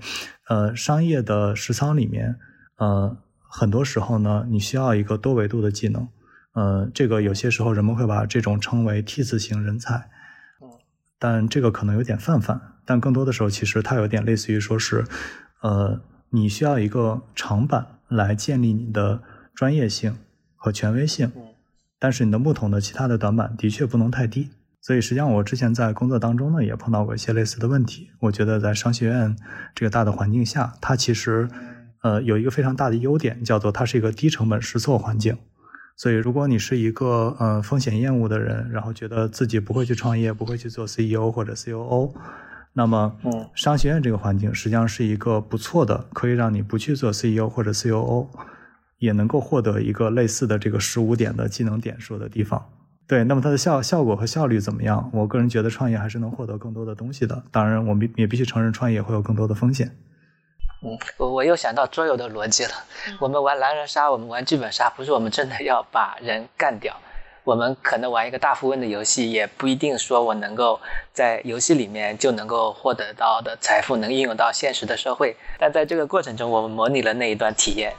[0.49, 2.37] 呃商业的实操里面，
[2.77, 3.17] 呃
[3.49, 6.09] 很多时候呢，你需要一个多维度的技能。
[6.53, 10.09] 呃，这个有些时候人们会把这种称为 T 字型人才，
[11.19, 12.61] 但这个可能有点泛泛。
[12.85, 15.05] 但更多的时候，其实它有点类似于说是，
[15.61, 19.23] 呃，你需要一个长板来建立你的
[19.55, 20.17] 专业性
[20.57, 21.31] 和权威性，
[21.99, 24.51] 但是你的木桶的其他的短板的确不能太低。
[24.81, 28.11] 所以实际上，我之前在工作当中呢，也碰到过一些类似的问题。
[28.21, 29.37] 我觉得在商学院
[29.75, 31.49] 这个大的环境下，它其实
[32.03, 35.37] 呃有一个非常大的优点，叫做它是一个低成本试错环境。
[35.97, 42.13] 所以，如果你是一个呃风险厌恶的人，然后觉得自己不会去创业，不会去做 CEO 或者 COO，
[42.75, 48.29] 那么，嗯，商学院这个环境实际上是一个不错的，可以让你不去做 CEO 或者 COO，
[48.99, 52.71] 也能够获得一个类似的这个十五点的技能点数的地方。
[53.09, 55.09] 对，那么它的效效果和效率怎么样？
[55.13, 57.41] 我个人觉得创业还是能获得更多的东西的。
[57.53, 59.97] 当然，我们也必须承认创业会有更多的风险。
[60.83, 62.71] 嗯，我我又想到桌游的逻辑了。
[63.21, 66.97] 我们玩狼人杀，我们玩剧本杀，不是我们真的要把人干掉。
[67.45, 70.81] 我们可能玩一个大富翁的游戏，也不一定说我能够
[71.13, 75.37] 在游戏里面就能够获得到的财富能应用到现实的社会。
[75.61, 77.95] 但在这个过程中，我们模拟了那一段体验。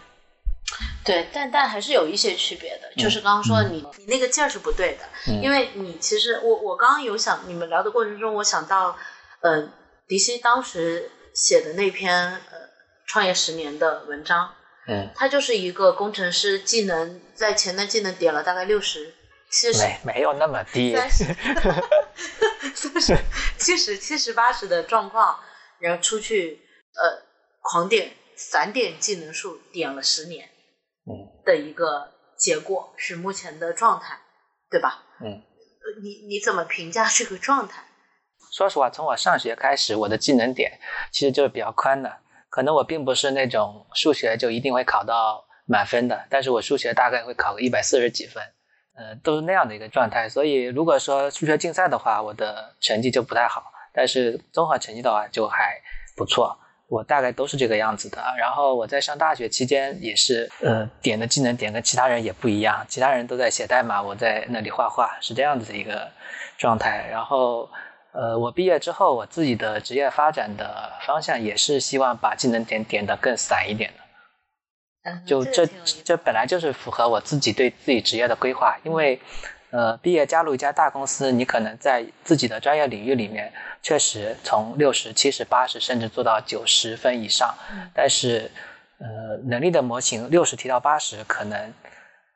[1.03, 2.91] 对，但但还是有一些区别的。
[3.01, 8.97] 就是刚刚说你你那个劲儿是不对的，因为你其实我我刚刚有想你们聊的过程中，我想到，
[9.41, 9.71] 嗯，
[10.07, 12.67] 迪西当时写的那篇呃。
[13.09, 14.53] 创业十年的文章，
[14.85, 19.13] 嗯，他就是一个工程师技能在前端技能点了大概六十
[19.49, 21.23] 七十，没没有那么低， 三十，
[22.75, 23.17] 三十
[23.57, 25.39] 七十七十八十的状况，
[25.79, 26.59] 然后出去
[26.95, 27.23] 呃
[27.61, 30.51] 狂点散点技能数点了十年，嗯
[31.47, 34.19] 的一个结果是目前的状态，
[34.69, 35.03] 对吧？
[35.21, 35.41] 嗯，
[36.03, 37.81] 你你怎么评价这个状态？
[38.51, 40.79] 说实话，从我上学开始，我的技能点
[41.11, 42.17] 其实就是比较宽的。
[42.49, 48.43] 可能我并不是那种数学就一定会考到满分的，但是我数学大概会考个一百四十几分，
[48.95, 50.27] 呃，都是那样的一个状态。
[50.27, 55.81] 所以如果说数学竞赛的话，我的成绩就不太好，但是综合成绩的话就还
[56.15, 56.57] 不错。
[56.87, 58.21] 我大概都是这个样子的。
[58.37, 66.09] 然后我在上大学期间也是，呃，点的技能点跟其他人也不一样，其他人都在写代码，我在那里画画，是这样子的一个
[66.57, 67.07] 状态。
[67.11, 67.69] 然后。
[68.13, 75.11] 呃，我毕业之后，我自己的职业发展的方向也是希望把技能点点的更散一点的。
[75.23, 75.67] 就这
[76.03, 78.75] 这本来就是符合我自己对自己职业的规划。
[78.83, 79.21] 因为，
[79.69, 83.51] 呃，毕业加入一家大公司，你可能在自己的专业领域里面，
[83.81, 87.53] 确实从六十七十八十甚至做到九十分以上。
[87.93, 88.49] 但是，
[88.99, 91.73] 呃，能力的模型六十提到八十，可能，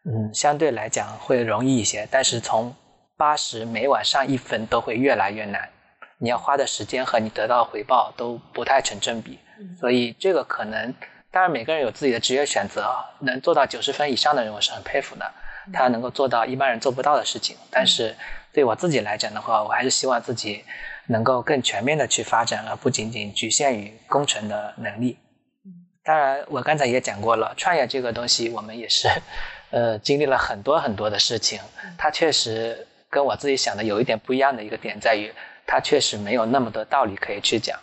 [0.05, 2.07] 嗯，相对来讲会容易一些。
[2.11, 2.75] 但是从
[3.15, 5.69] 八十每晚上一分都会越来越难，
[6.17, 9.39] 你要花的时间和你得到的回报都不太成正比，
[9.79, 10.93] 所以这个可能，
[11.31, 15.31] 当然每个人有自己的职业选择，能做到九十分以上的人我是很佩服的，
[15.73, 17.55] 他能够做到一般人做不到的事情。
[17.69, 18.15] 但是
[18.53, 20.63] 对我自己来讲的话，我还是希望自己
[21.07, 25.17] 能够更全面的去发展，而不仅仅局限于工程的能力。
[26.03, 29.07] 当然我刚才也讲过了，创业这个东西我们也是，
[29.69, 31.59] 呃，经历了很多很多的事情，
[31.97, 32.87] 它确实。
[33.11, 35.29] 跟我自己想的有一点不一样的一个点在于，
[35.67, 37.77] 它确实没有那么多道理可以去讲，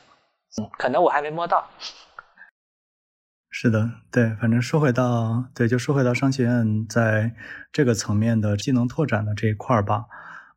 [0.57, 1.69] 嗯，可能我还没摸到。
[3.61, 7.35] 是的，对，反正说回到，对，就说回到商学院在
[7.73, 10.05] 这个层面的技能拓展的这一块儿吧。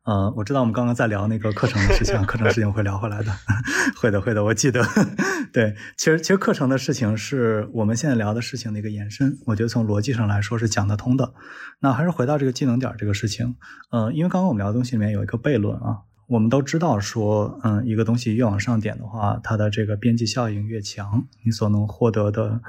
[0.04, 3.32] 呃，我知道我们刚刚在聊那个课程的事情， 课程事情会聊回来的，
[4.00, 4.84] 会的，会的，我记得。
[5.52, 11.34] 对，其实其实课程的事情是我们现在聊的事情的一个延伸，我觉得从逻辑上来说是讲得通的。
[11.80, 13.56] 那还是回到这个技能点这个事情，
[13.90, 22.60] 呃，因为刚刚我们聊的东西里面有一个悖论啊，我们都知道说，嗯，一个东西越往上点的话，它的这个边际效应越强，你所能获得的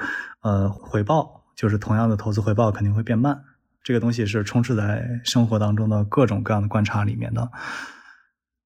[0.42, 3.44] 呃回报，就是同样的投资回报肯定会变慢。
[3.84, 7.52] 这个东西是充斥在生活当中的各种各样的观察里面的，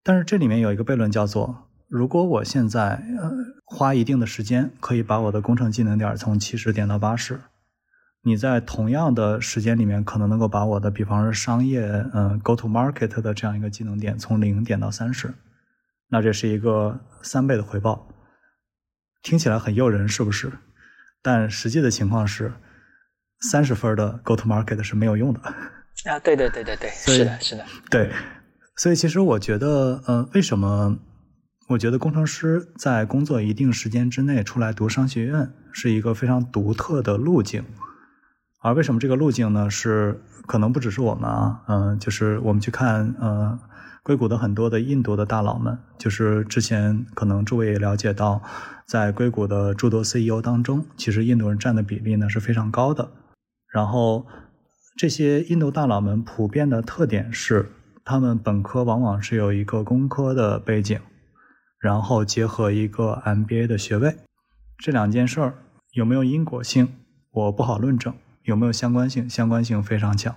[0.03, 3.31] 但是这里面有一个悖论，叫做如果我现在呃
[3.65, 7.39] 花一定的时间，可以把我的工程技能点从七十点到八十，
[8.23, 11.81] 你在同样的时间里面，可能能够把我的，比方说商业
[12.13, 15.33] 嗯 go to market 的这样一个技能点从零点到三十，
[16.09, 18.07] 那这是一个三倍的回报，
[19.23, 20.51] 听起来很诱人，是不是？
[21.21, 22.53] 但实际的情况是。
[23.39, 26.17] 三十分的 go to market 是没有用的啊！
[26.23, 28.11] 对对对对对，是的，是的，对。
[28.75, 30.97] 所以其实我觉得，呃，为什么
[31.69, 37.63] 我觉得工程师在工作一定时间之内出来读商学院是一个非常独特的路径。
[38.61, 39.69] 而为什么这个路径呢？
[39.69, 43.59] 是可能不只是我们啊，嗯，就是我们去看呃
[44.03, 48.41] 硅谷的很多的印度的大佬们，就是之前可能诸位也了解到，
[48.87, 53.09] 在硅谷的诸多 CEO 当中，其实印度人占的比例呢是非常高的。
[53.71, 54.25] 然后
[54.97, 57.69] 这些印度大佬们普遍的特点是，
[58.03, 60.99] 他们本科往往是有一个工科的背景。
[61.79, 64.17] 然后结合一个 MBA 的学位，
[64.79, 65.53] 这两件事儿
[65.91, 66.89] 有没有因果性，
[67.29, 68.13] 我不好论证；
[68.47, 70.33] 有没有相关性，相关性非常强。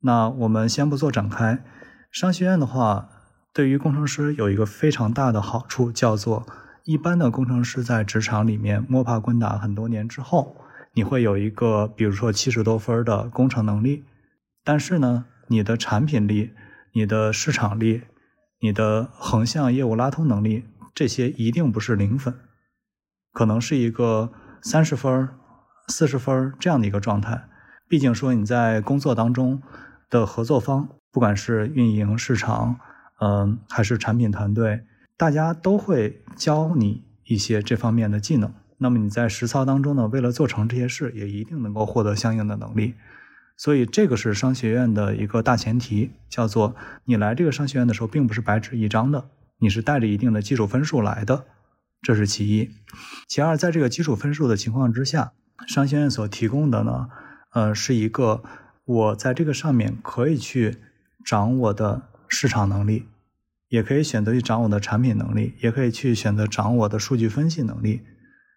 [0.00, 1.64] 那我们先不做展开。
[2.10, 3.08] 商学院的话，
[3.54, 6.44] 对于工程师有一个非常大的好处，叫做
[6.84, 10.56] 一般的工程师在职场里面摸爬滚打很多年之后，
[10.94, 14.02] 你会有一个，比如说七十多分的工程能力，
[14.64, 16.50] 但是呢，你的产品力、
[16.92, 18.02] 你的市场力。
[18.64, 20.62] 你的横向业务拉通能力，
[20.94, 22.32] 这些一定不是零分，
[23.32, 24.32] 可能是一个
[24.62, 25.30] 三十分、
[25.88, 27.44] 四十分这样的一个状态。
[27.88, 29.62] 毕竟说你在工作当中
[30.08, 32.80] 的合作方，不管是运营、市场，
[33.20, 34.84] 嗯，还是产品团队，
[35.16, 38.52] 大家都会教你一些这方面的技能。
[38.78, 42.94] 那么你在实操当中呢，为了做成这些事，也一定能够获得相应的能力。
[43.56, 51.44] 所以这个是商学院的一个大前提，叫做你来这个商学院的时候，并不是白纸一张的，你是带着一定的基础分数来的，
[52.00, 52.70] 这是其一。
[53.28, 55.32] 其二，在这个基础分数的情况之下，
[55.66, 57.08] 商学院所提供的呢，
[57.52, 58.42] 呃，是一个
[58.84, 60.78] 我在这个上面可以去
[61.24, 63.08] 掌我的市场能力，
[63.68, 68.02] 也可以选择去掌我的产品能力，也可以去选择掌我的数据分析能力，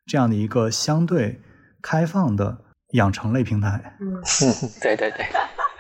[0.06, 1.42] 这样的一个相对
[1.82, 2.62] 开放的。
[2.92, 4.22] 养成类平台，嗯，
[4.80, 5.26] 对对对，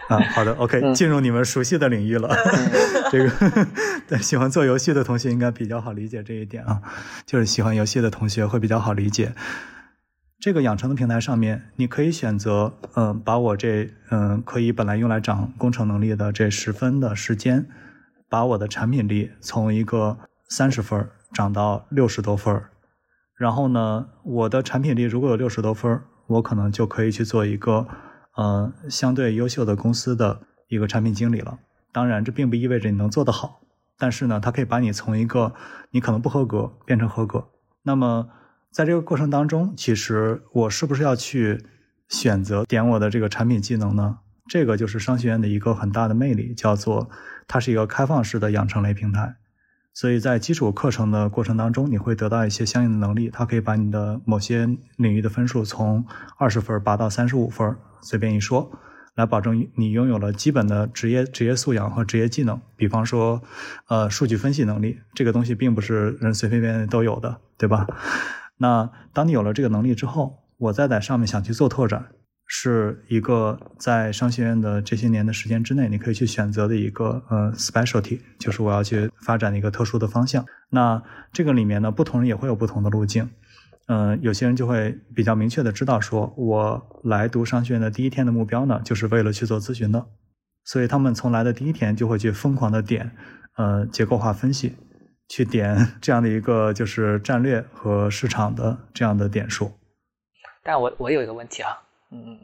[0.10, 2.36] 啊，好的，OK，进入你们熟悉的领域了。
[3.10, 3.68] 这个
[4.08, 6.82] 对喜欢做游戏的同学应该比较好理解这一点啊，
[7.26, 9.34] 就是喜欢游戏的同学会比较好理解。
[10.46, 17.68] 这个养成的平台上面，你可以选择，嗯，把我这，嗯，可以本来用来涨工程能力的这十分的时间，
[18.30, 22.62] 把我的产品力从一个三十分涨到六十多分
[23.36, 27.88] 然后呢，我的产品力如果有六十多分我可能就可以去做一个，
[28.38, 31.58] 呃，相对优秀的公司的一个产品经理了。
[31.92, 33.62] 当然，这并不意味着你能做得好，
[33.98, 35.56] 但是呢，它可以把你从一个
[35.90, 37.48] 你可能不合格变成合格。
[37.82, 38.30] 那么，
[38.76, 41.64] 在这个过程当中，其实我是不是要去
[42.10, 44.18] 选择点我的这个产品技能呢？
[44.50, 47.10] 这个就是商学院的一个很大的魅力，叫做
[47.48, 49.38] 它是一个开放式的养成类平台。
[49.94, 56.06] 所以在基础课程的过程当中，你会得到一些相应的能力，它可以把你的某些领域的分数从
[56.38, 58.70] 二十分拔到三十五分，随便一说，
[59.16, 62.60] 来保证你拥有了基本的职业职业素养和职业技能。
[62.76, 63.42] 比方说，
[63.88, 67.88] 呃，数据分析能力，这个东西并不是人随随便便都有的，对吧？
[68.58, 72.08] 那当你有了这个能力之后，我再在上面想去做拓展。
[72.48, 80.46] 是一个在商学院的这些年的时间之内，你可以去选择的一个呃 specialty，就是我要去发展的一个特殊的方向。
[80.70, 81.02] 那
[81.34, 83.28] 这个里面呢，不同人也会有不同的路径。
[83.88, 90.06] 嗯，有些人就会比较明确的知道，说我来读商学院的第一天的目标呢，就是为了去做咨询的，
[90.64, 93.12] 所以他们从来的第一天就会去疯狂的点
[93.58, 94.76] 呃结构化分析，
[95.28, 99.78] 去点 这样的一个就是战略和市场的这样的点数。
[100.64, 101.78] 但我我有一个问题啊。
[102.12, 102.40] 嗯，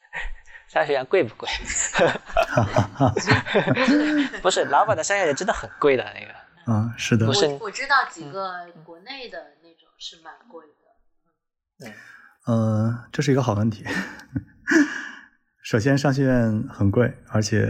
[0.68, 1.48] 商学院贵不贵？
[4.42, 6.34] 不是，老板的商学院真的很贵的那个。
[6.66, 7.26] 嗯，是的。
[7.26, 11.86] 不是，我知道几个国内的那种是蛮贵的。
[11.86, 11.92] 嗯。
[12.46, 13.84] 呃，这是一个好问题。
[15.62, 17.66] 首先，商学院很贵，而且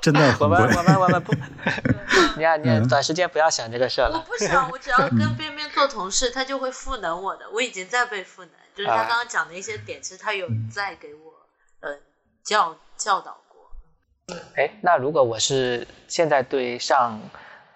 [0.00, 0.36] 真的。
[0.40, 1.34] 我们我们我们不。
[2.36, 4.12] 你啊，你短时间不要想这个事了。
[4.12, 7.44] 我不想，我只要跟边边做同事，他就会赋能我的。
[7.50, 8.50] 我已经在被赋能。
[8.74, 11.32] 就是他刚刚讲的一些点，其实他有在给我
[11.80, 11.96] 呃
[12.42, 14.36] 教教导过。
[14.56, 17.20] 哎，那如果我是现在对上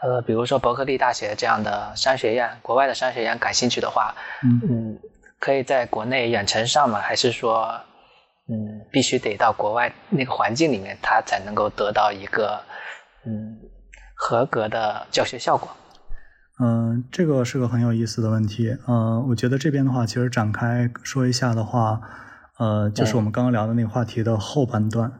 [0.01, 4.99] 呃，比如说伯克利大学这样的商学院、国外的商学院感兴趣的话，嗯，
[5.39, 7.01] 可以在国内远程上吗？
[7.01, 7.81] 还是说，
[8.49, 12.61] 嗯，必须得到国外那个环境里面，他才能够得到一个
[13.25, 13.59] 嗯
[14.15, 15.69] 合格的教学效果？
[16.61, 18.77] 嗯，这个是个很有意思的问题。
[18.87, 22.01] 嗯，我觉得这边的话，其实展开说一下的话，
[22.59, 25.11] 呃，就是我们刚刚聊的那个话题的后半段，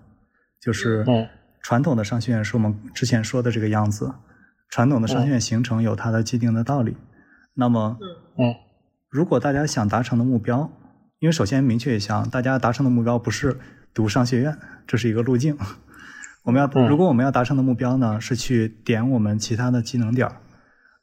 [0.61, 1.05] 就是
[1.63, 4.15] 传统的商学院是我们之前说的这个样子。
[4.69, 6.97] 传统的商学院形成有它的既定的道理。
[7.55, 7.97] 那么，
[8.37, 8.55] 嗯，
[9.09, 10.71] 如果大家想达成的目标，
[11.21, 13.59] 因为首先明确一下，大家达成的目标不是
[13.93, 15.57] 读商学院，这是一个路径。
[16.43, 20.37] 我们要如果我们要达成的目标呢是去点我们其他的技能点儿，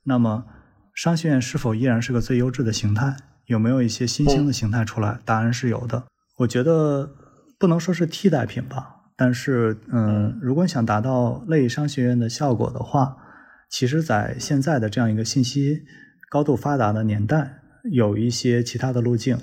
[0.04, 0.46] 那么
[0.94, 3.16] 商学院是否依然是个最优质的形态？
[3.48, 5.20] 有没有一些新兴的形态出来？
[5.26, 6.04] 答案是有的。
[6.38, 7.10] 我觉得
[7.58, 13.18] 不能说是替代品吧，但是嗯，如果你想达到类商学院的效果的话，
[13.70, 15.84] 其实，在现在的这样一个信息
[16.30, 19.38] 高度发达的年代，有一些其他的路径，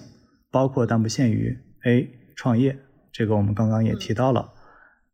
[0.51, 2.79] 包括但不限于 A 创业，
[3.13, 4.53] 这个我们刚刚也提到了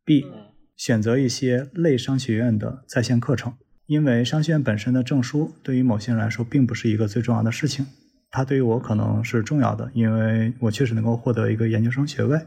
[0.05, 0.25] ；B
[0.75, 3.53] 选择一些类商学院的在线课程，
[3.85, 7.87] 因为商学院本身的证书对于某些人来说并不是一个最重要的事情，
[8.31, 12.39] 它对于我可能是重要的，因为我确实能够获得一个研究生学位。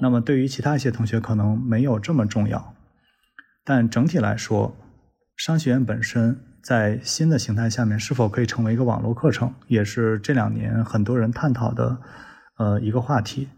[0.00, 2.74] 那么对于其他一些同学可能没有这么重要，
[3.64, 4.76] 但整体来说。
[5.34, 11.98] 商学院本身在新的形态下面是否可以成为一个网络课程，也是这两年很多人探讨的
[12.58, 13.48] 呃一个话题。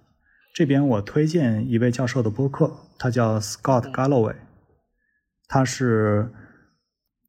[0.54, 4.36] 这边我推荐一位教授的播客，他叫 Scott Galloway，
[5.48, 6.30] 他是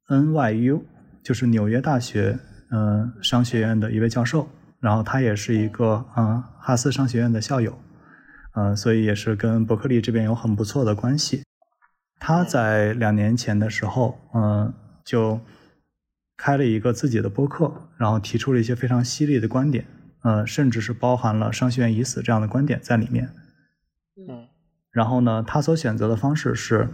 [0.07, 0.83] NYU，
[1.23, 2.39] 就是纽约大学
[2.71, 4.47] 嗯商学院的一位教授，
[4.79, 7.77] 然后他也是一个嗯哈斯商学院的校友，
[8.55, 11.43] 嗯，所以也是跟伯克利这边有很不错的关系。
[12.19, 14.71] 他在两年前的时候，嗯，
[15.03, 15.39] 就
[16.37, 19.85] 开了一个自己的播客，然后提出了一些非常犀利的观点，
[20.23, 23.29] 呃，甚至是包含了商学院已死这样的观点在里面。
[24.17, 24.47] 嗯，
[24.91, 26.89] 然后呢，他所选择的方式是，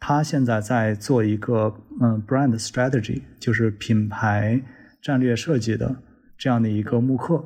[0.00, 4.62] 他现在在做一个嗯 brand strategy，就是品牌
[5.00, 5.96] 战略设计的
[6.36, 7.44] 这样的一个慕课，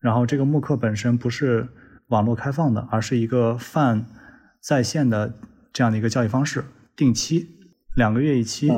[0.00, 1.68] 然后这个慕课本身不是
[2.08, 4.06] 网络开放的，而是一个泛
[4.60, 5.34] 在线的。
[5.74, 6.62] 这样的一个教育方式，
[6.94, 7.48] 定期
[7.96, 8.70] 两个月一期，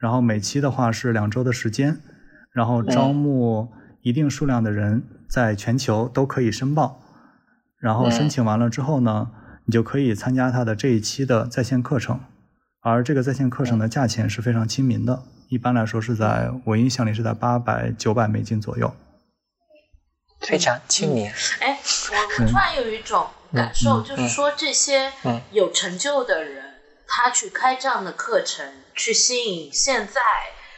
[0.00, 2.00] 然后每期的话是两周的时间，
[2.52, 3.68] 然后招募
[4.02, 7.00] 一定数量的人，在全球都可以申报，
[7.78, 9.30] 然后申请完了之后呢，
[9.66, 12.18] 你就可以参加他的这一期的在线课程，
[12.80, 18.92] 而这个在线课程的价钱是非常亲民的，一般来说是在我印象里是在八百九百美金左右，
[20.40, 21.30] 非常亲民。
[21.60, 21.78] 哎，
[22.10, 23.26] 我我突然有一种。
[23.52, 25.10] 感受就是说，这些
[25.50, 26.62] 有成就的人，
[27.08, 28.64] 他去开这样的课程，
[29.00, 30.20] 去吸引现在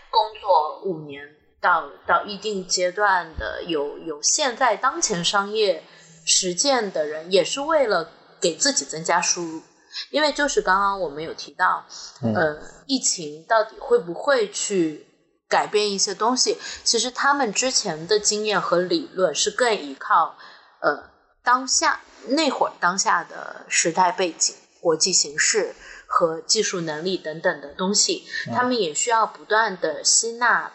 [0.09, 1.29] 工作五年
[1.61, 5.83] 到到一定阶段的有有现在当前商业
[6.25, 9.63] 实践的人，也是为了给自己增加输入。
[10.11, 11.85] 因为就是刚刚我们有提到，
[12.23, 15.05] 呃，疫情到底会不会去
[15.49, 16.57] 改变一些东西？
[16.85, 20.37] 其实他们之前的经验和理论是更依靠
[20.81, 21.11] 呃
[21.43, 22.01] 当下。
[22.29, 25.75] 那会儿当下的时代背景、国际形势
[26.15, 30.71] 和技术能力等等的东西，他们也需要不断的吸纳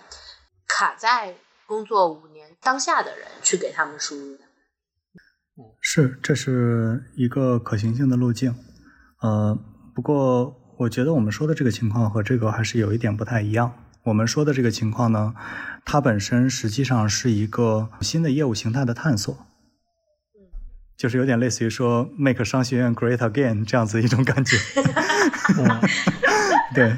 [0.67, 1.35] 卡在
[1.67, 4.39] 工作五年当下的人去给他们输入的。
[5.79, 8.55] 是，这是一个可行性的路径。
[9.21, 9.55] 呃，
[9.93, 13.71] 不过我觉得我们说的这个情况和这个还是有一点不太一样。
[14.05, 15.35] 我们说的这个情况呢，
[15.85, 19.37] 它本身实际上是一个新的业务形态的探索。
[20.97, 24.57] 就是有点类似于说 “make 商学院 great again” 这样子一种感觉。
[26.73, 26.95] 对，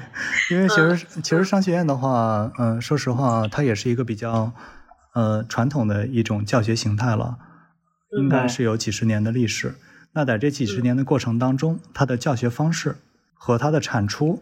[0.50, 4.52] 因为其实其实商学院的话，嗯，说实话，它也是一个比较
[5.14, 7.38] 呃传统的一种教学形态了，
[8.18, 9.76] 应该是有几十年的历史。
[10.14, 12.96] 那在这几十年的过程当中，它的教学方式
[13.34, 14.42] 和它的产出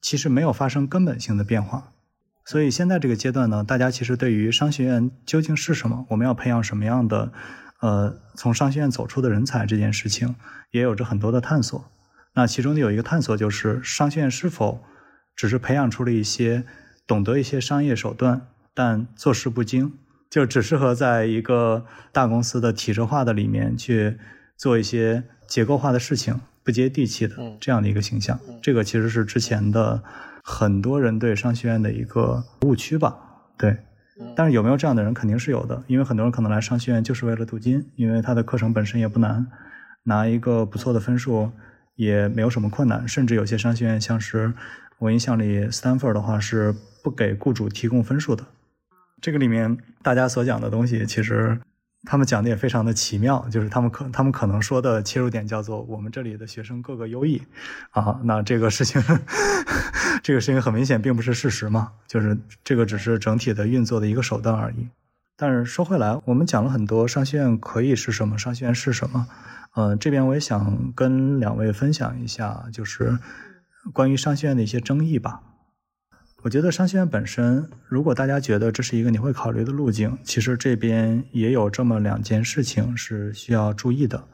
[0.00, 1.92] 其实没有发生根本性的变化。
[2.44, 7.30] 所以现在这个阶段呢，大家其实对于商学院究竟是什么，我们要培养什么样的？
[7.82, 10.36] 呃，从商学院走出的人才这件事情，
[10.70, 11.84] 也有着很多的探索。
[12.34, 14.82] 那其中的有一个探索，就是商学院是否
[15.36, 16.64] 只是培养出了一些
[17.06, 19.92] 懂得一些商业手段，但做事不精，
[20.30, 24.18] 就只适合在一个大公司的体制化的里面去
[24.56, 28.38] 做一些结构化的事情，不接地气的这样的一个形象。
[28.62, 30.02] 这个其实是之前的
[30.42, 33.16] 很多人对商学院的一个误区吧？
[33.58, 33.76] 对。
[34.36, 39.46] 但是有没有这样的人，肯定是有的，因为很多人可能来商学院就是为了镀金，因为他的课程本身也不难，
[40.04, 41.50] 拿一个不错的分数
[41.94, 44.52] 也没有什么困难，甚至有些商学院，像是
[44.98, 48.44] 我印象里 Stanford 的话是不给雇主提供分数的。
[49.20, 51.60] 这个里面大家所讲的东西，其实。
[52.04, 57.40] 他们讲的也非常的奇妙，就是他们可他们可能说的切入点叫做我们这里的学生个个优异，
[57.90, 59.00] 啊，那这个事情，
[60.20, 64.88] 这个事情很明显并不是事实嘛，就是这个只是整体的运作的一个手段而已。
[65.36, 69.28] 但是说回来，我们讲了很多商学院可以是什么，商学院是什么，
[69.74, 73.18] 呃，这边我也想跟两位分享一下，就是
[73.92, 75.42] 关于商学院的一些争议吧。
[76.42, 84.24] 我觉得商学院本身，如果大家觉得这是一个你会考虑的路径，其实这边也有这么两件事情是需要注意的。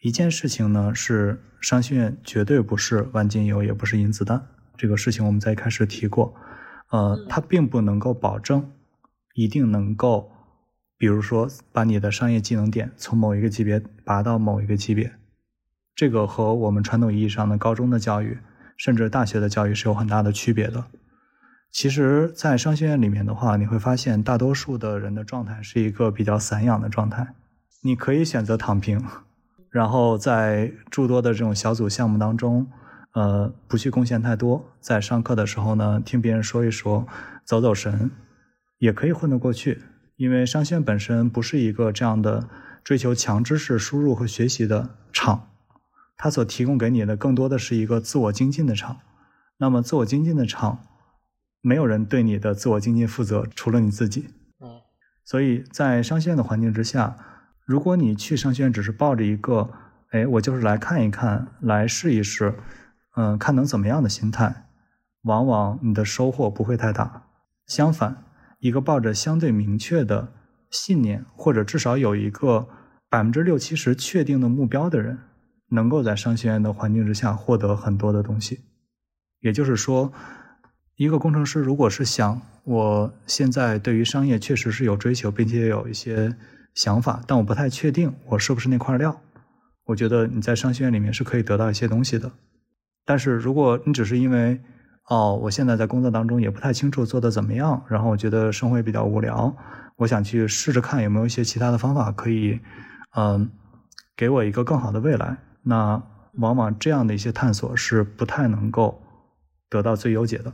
[0.00, 4.46] 一件事情呢是商学院绝对不是万金油，也不是银子弹。
[4.76, 6.34] 这个事情我们在一开始提过，
[6.90, 8.70] 呃，它并不能够保证
[9.34, 10.32] 一定能够，
[10.98, 15.12] 比如说把你的商业技能点从某一个级别拔到某一个级别。
[15.94, 18.38] 这个和我们传统意义上的高中的教育，
[18.76, 20.84] 甚至大学的教育是有很大的区别的。
[21.70, 27.34] 其实，在商学院里面的话，你会发现大多数的人的状态是一个比较散养的状态。
[27.82, 29.04] 你可以选择躺平，
[29.70, 32.66] 然后在诸多的这种小组项目当中，
[33.12, 34.72] 呃，不去贡献太多。
[34.80, 37.06] 在上课的时候呢，听别人说一说，
[37.44, 38.10] 走走神，
[38.78, 39.82] 也可以混得过去。
[40.18, 42.48] 因为商学院本身不是一个这样的
[42.82, 45.48] 追求强知识输入和学习的场。
[46.16, 48.98] 它所提供给你的更多的是一个自我精进的场，
[49.58, 50.80] 那么自我精进的场，
[51.60, 54.30] 没有人对你的自我精进负责，除了你自己。
[54.60, 54.82] 嗯，
[55.24, 57.16] 所以在商学院的环境之下，
[57.64, 59.70] 如果你去商学院只是抱着一个，
[60.10, 62.58] 哎，我就是来看一看，来试一试，
[63.14, 64.66] 嗯，看能怎么样的心态，
[65.22, 67.28] 往往你的收获不会太大。
[67.66, 68.24] 相反，
[68.58, 70.32] 一个抱着相对明确的
[70.70, 72.68] 信念，或者至少有一个
[73.08, 75.18] 百分之六七十确定的目标的人。
[75.70, 78.60] 能够在商学院的环境之下获得很多的东西，
[79.40, 80.10] 也就是说，
[80.96, 86.34] 一个工程师如果是想我现在对于商业确实是有追求，并且有一些
[86.72, 89.20] 想法，但我不太确定我是不是那块料，
[89.84, 92.32] 我觉得你在商学院里面是可以得到一些东西的。
[93.04, 94.58] 但是如果你只是因为
[95.08, 99.54] 哦，我现在在工作当中也不太清楚做的怎么样，然后我觉得生活也比较无聊，
[99.96, 102.60] 我想去试着看有没有一些其他的方法可以，
[103.16, 103.50] 嗯，
[104.14, 105.38] 给我一个更好的未来。
[105.62, 106.02] 那
[106.34, 109.02] 往往这样的一些探索是不太能够
[109.70, 110.52] 得到最优解的。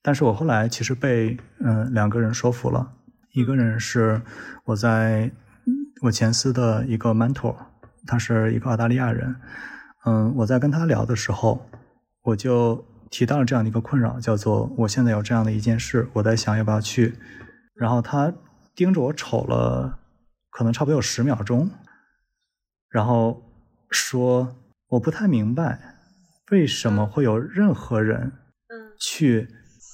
[0.00, 2.92] 但是我后来其实被嗯两个人说服了，
[3.32, 4.22] 一个人是
[4.64, 5.30] 我在
[6.02, 7.54] 我前司的一个 mentor，
[8.06, 9.36] 他是一个澳大利亚人。
[10.04, 11.68] 嗯，我在跟他聊的时候，
[12.22, 17.16] 我就提到了这样的一个困扰，叫做我现在有这样的一件事，我在想要不要去。
[17.76, 18.34] 然后他
[18.74, 20.00] 盯着我瞅了，
[20.50, 21.70] 可能差不多有十秒钟，
[22.88, 23.40] 然后。
[23.94, 24.56] 说
[24.88, 25.98] 我不太明白，
[26.50, 28.32] 为什么会有任何人，
[28.68, 29.46] 嗯，去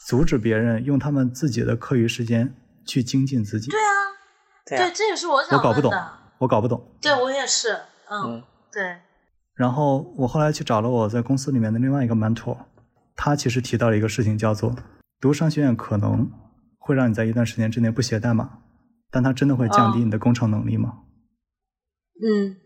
[0.06, 2.54] 阻止别人用他们自己的课余时间
[2.86, 3.68] 去精进自己？
[3.72, 5.92] 对啊，对，这也是我想我搞不懂，
[6.38, 6.80] 我搞不懂。
[7.00, 7.76] 对我也是，
[8.08, 8.40] 嗯，
[8.72, 8.98] 对。
[9.56, 12.56] 然后我后来去找了我在公司里面的另外一个 mentor，
[13.20, 14.76] 他其实提到了一个事情，叫做
[15.20, 16.30] 读商学院可能
[16.78, 18.60] 会让你在一段时间之内不写代码，
[19.10, 21.00] 但它真的会降低你的工程能力吗？
[22.22, 22.56] 嗯。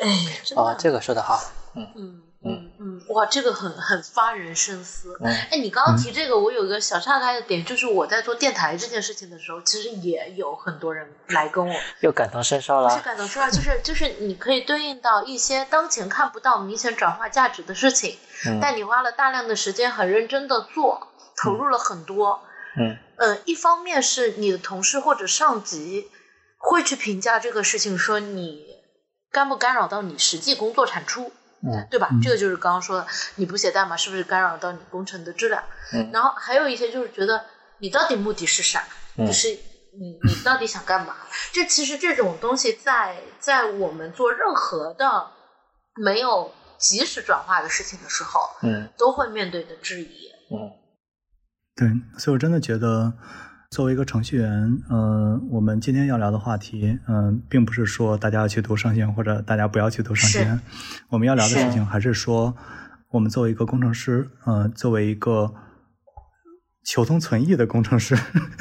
[0.00, 0.08] 哎，
[0.56, 1.38] 哦，这个说的好，
[1.76, 1.86] 嗯。
[1.94, 5.16] 嗯嗯嗯，哇，这个很很发人深思。
[5.22, 18.18] 哎，你刚刚提这个，我有一个小岔开的点，就是我在做电台这件事情的时候，其实也有很多人来跟我又感同身受了，不是感同身受，就是就是你可以对应到一些当前看不到明显转化价值的事情，
[18.60, 22.42] 但你花了大量的时间，很认真的做，投入了很多，
[22.76, 22.96] 嗯。
[23.18, 26.10] 呃，一方面是你的同事或者上级
[26.58, 28.72] 会去评价这个事情，说你。
[29.30, 31.32] 干不干扰到你实际工作产出，
[31.64, 32.08] 嗯，对吧？
[32.22, 33.06] 这个就是刚刚说的，
[33.36, 35.62] 你不写代码是不是干扰到你工程的质量？
[35.92, 37.44] 嗯，然后还有一些就是觉得
[37.78, 38.84] 你到底目的是啥？
[39.16, 39.48] 就是
[39.98, 41.14] 你你到底想干嘛？
[41.52, 45.30] 这其实这种东西在在我们做任何的
[46.02, 50.28] 没有及时转化的事情的时候，嗯，都会面对的质疑。
[50.50, 50.72] 嗯，
[51.76, 51.88] 对，
[52.18, 53.12] 所以我真的觉得。
[53.72, 60.60] 作为一个程序员，嗯，我们今天要聊的话题，嗯，并不是说大家要去读商学院或者大家不要去读商学院。
[61.08, 62.54] 我们要聊的事情还是说，
[63.12, 65.54] 我们作为一个工程师，嗯，作为一个
[66.84, 68.14] 求同存异的工程师，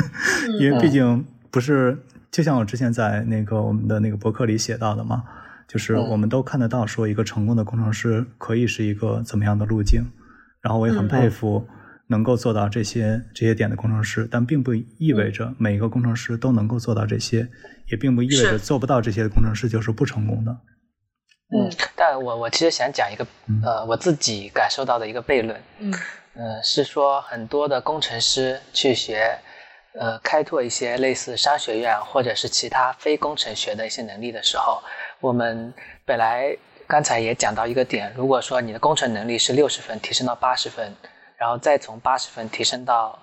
[0.62, 1.98] 因为毕竟不是，
[2.32, 5.26] 就像我之前在那个我们的那个博客里写到的嘛，
[5.68, 10.06] 就是我们都看得到，说一个成功的工程师可以是一个怎么样的路径，
[10.62, 11.68] 然后我也很佩服。
[12.12, 17.48] 能够做到这些这些点的工程师，但并不意味着每一个工程师都能够做到这些，
[17.88, 20.52] 也并不意味着做不到这些的工程师就是不成功的。
[21.56, 23.26] 嗯，但我我其实想讲一个
[23.64, 25.94] 呃我自己感受到的一个悖论，嗯，
[26.34, 29.40] 呃是说很多的工程师去学
[29.98, 34.84] 呃开拓一些类似商学院或者是其他非工程学的一些能力的时候，
[35.22, 35.74] 我们
[36.06, 36.54] 本来
[36.88, 40.94] 刚才也讲到一个点，如果说你的工程能力是六十分，提升到八十分。
[41.42, 43.18] 然后再从八十分提升到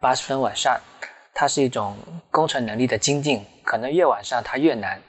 [0.00, 0.80] 八十分往上，
[1.32, 1.96] 它是一种
[2.28, 5.00] 工程能力的精进，可能越往上它越难。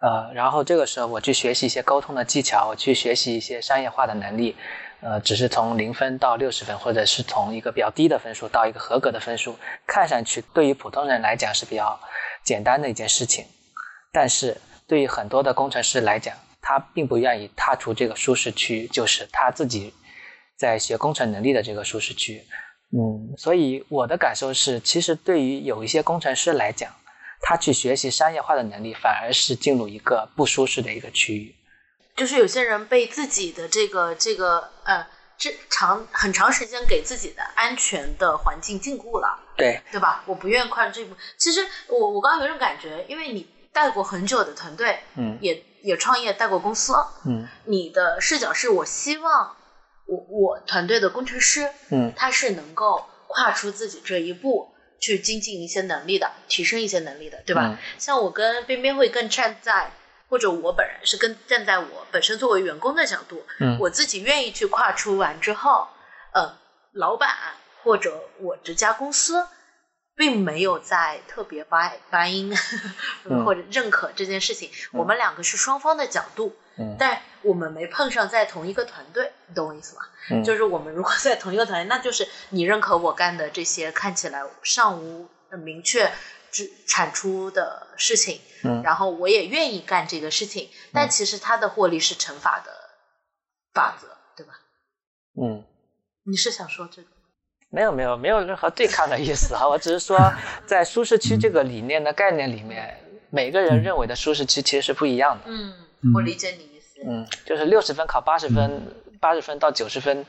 [0.00, 4.56] 呃，然后这个时候我去学习一些沟通的技巧，我去学习一些商业化的能力，
[5.02, 12.00] 呃，只是从零分到六十分，或者是从一个比较低的分数到一个合格的分数，看上去对于普通人来讲是比较
[12.42, 13.46] 简单的一件事情，
[14.12, 19.94] 但是对于很多的工程师来讲，他并不愿意踏出这个舒适区，就是他自己
[20.56, 22.44] 在学工程能力的这个舒适区。
[22.96, 26.92] 嗯，所以我的感受是，其实对于有一些工程师来讲，
[27.40, 31.54] 他去学习商业化的能力，反而是进入一个不舒适的一个区域。
[32.16, 35.04] 就是有些人被自己的这个这个呃，
[35.36, 40.22] 这长很长时间给自己的安全的环境禁锢了，对对吧？
[40.24, 41.16] 我不愿意跨出这一步。
[41.36, 46.94] 其实我我刚刚有种感觉，因为你带过很久的团队，嗯也也创业带过公司，
[47.26, 49.56] 嗯你的视角是我希望
[50.06, 57.62] 我我团队的工程师，嗯他是能够跨出自己这一步，去精进一些能力的，提升一些能力的，对吧？
[57.66, 59.90] 嗯像我跟边边会更站在，
[60.28, 65.88] 或者我本人是更站在我本身作为员工的角度，嗯我自己愿意去跨出完之后，
[66.32, 66.58] 呃，
[66.92, 67.30] 老板
[67.82, 69.46] 或者我这家公司。
[70.16, 72.56] 并没有在特别 buy buy
[73.44, 80.02] 或者认可这件事情，我们两个是双方的角度，嗯但我们没碰上在同一个团队，你懂我意思吗？
[80.30, 86.10] 嗯就是我们如果在同一个团队，那就是你认可我干的这些看起来尚无呃明确
[86.50, 92.72] 只产出的事情，嗯然后我也愿意干这个事情，但其实它的获利是乘法的
[93.72, 94.06] 法则，
[94.36, 94.54] 对吧？
[95.40, 95.64] 嗯。
[96.26, 97.08] 你是想说这个？
[97.68, 99.66] 没有没有没有任何对抗的意思啊！
[99.68, 100.16] 我只是说，
[100.64, 102.98] 在舒适区这个理念的概念里面，
[103.30, 105.42] 每个人认为的舒适区其实是不一样的。
[105.46, 105.74] 嗯，
[106.12, 107.00] 我理解你意思。
[107.06, 108.82] 嗯，就是六十分考八十分，
[109.20, 110.26] 八十分到九十分，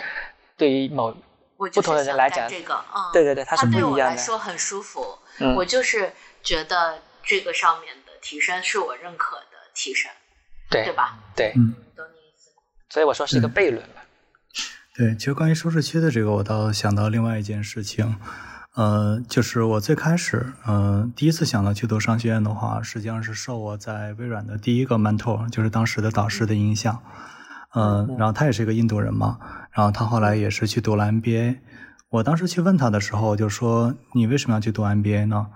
[0.56, 1.16] 对于某
[1.58, 4.16] 不同的人来讲这个，嗯，对对对，它是不对我一样的。
[4.16, 5.18] 来说很舒服。
[5.40, 10.10] 嗯我就是觉得这个上面的提升是我认可的提升，
[10.70, 11.18] 对对吧？
[11.36, 12.52] 对，嗯懂你意思。
[12.90, 14.06] 所以我说是一个悖论吧。
[14.96, 18.18] 对，其实关于舒适区的这个，我倒想到另外一件事情，
[18.76, 27.02] 呃，就是我最开始，呃，第一次想到去读商学院的话，实际上是受我在微软的第一个 mentor，就是当时的导师的影响，
[27.74, 29.40] 呃，然后他也是一个印度人嘛，
[29.72, 31.60] 然后他后来也是去读了 MBA，
[32.10, 35.48] 我当时去问他的时候，就说你为什么要去读 MBA 呢？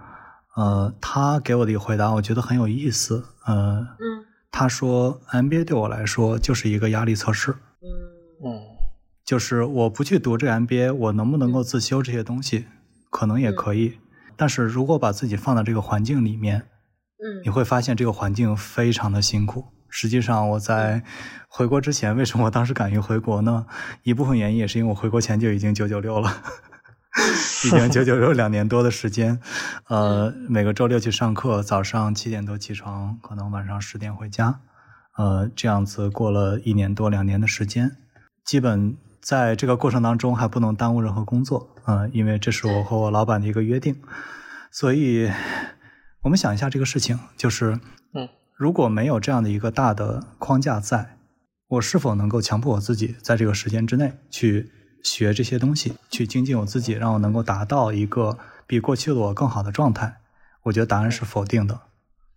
[0.55, 4.25] 呃，他给我的一个回答，我觉得很有意思，呃，嗯。
[4.51, 7.51] 他说 MBA 对我来说就是一个压力测试。
[7.51, 8.49] 嗯。
[8.49, 8.61] 嗯
[9.23, 12.65] 就是我不去读这个 MBA，我能不能够自修这些东西，
[13.09, 13.99] 可能也可以。
[14.35, 16.67] 但是如果把自己放到这个环境里面，
[17.17, 19.65] 嗯你会发现这个环境非常的辛苦。
[19.89, 21.03] 实际上，我在
[21.49, 23.65] 回国之前，为什么我当时敢于回国呢？
[24.03, 26.31] 一部分原因也是因为我回国前就已经九九六了，
[27.65, 29.39] 已经 九九六两年多的时间。
[29.87, 34.59] 呃，每个周六去上课，早上七点多起床，可能晚上十点回家。
[35.17, 37.97] 呃，这样子过了一年多两年的时间，
[38.45, 43.95] 基本在这个过程当中还不能耽误任何工作，嗯、因为这是我和我老板的一个约定。
[44.71, 45.31] 所以，
[46.21, 47.79] 我们想一下这个事情，就是，
[48.13, 51.17] 嗯，如果没有这样的一个大的框架在，
[51.67, 54.71] 我是否能够强迫我自己在这个时间之内去
[55.03, 60.17] 学这些东西，去精进我自己，让我能够达到一个比过去的我更好的状态？
[60.63, 61.81] 我觉得答案是否定的，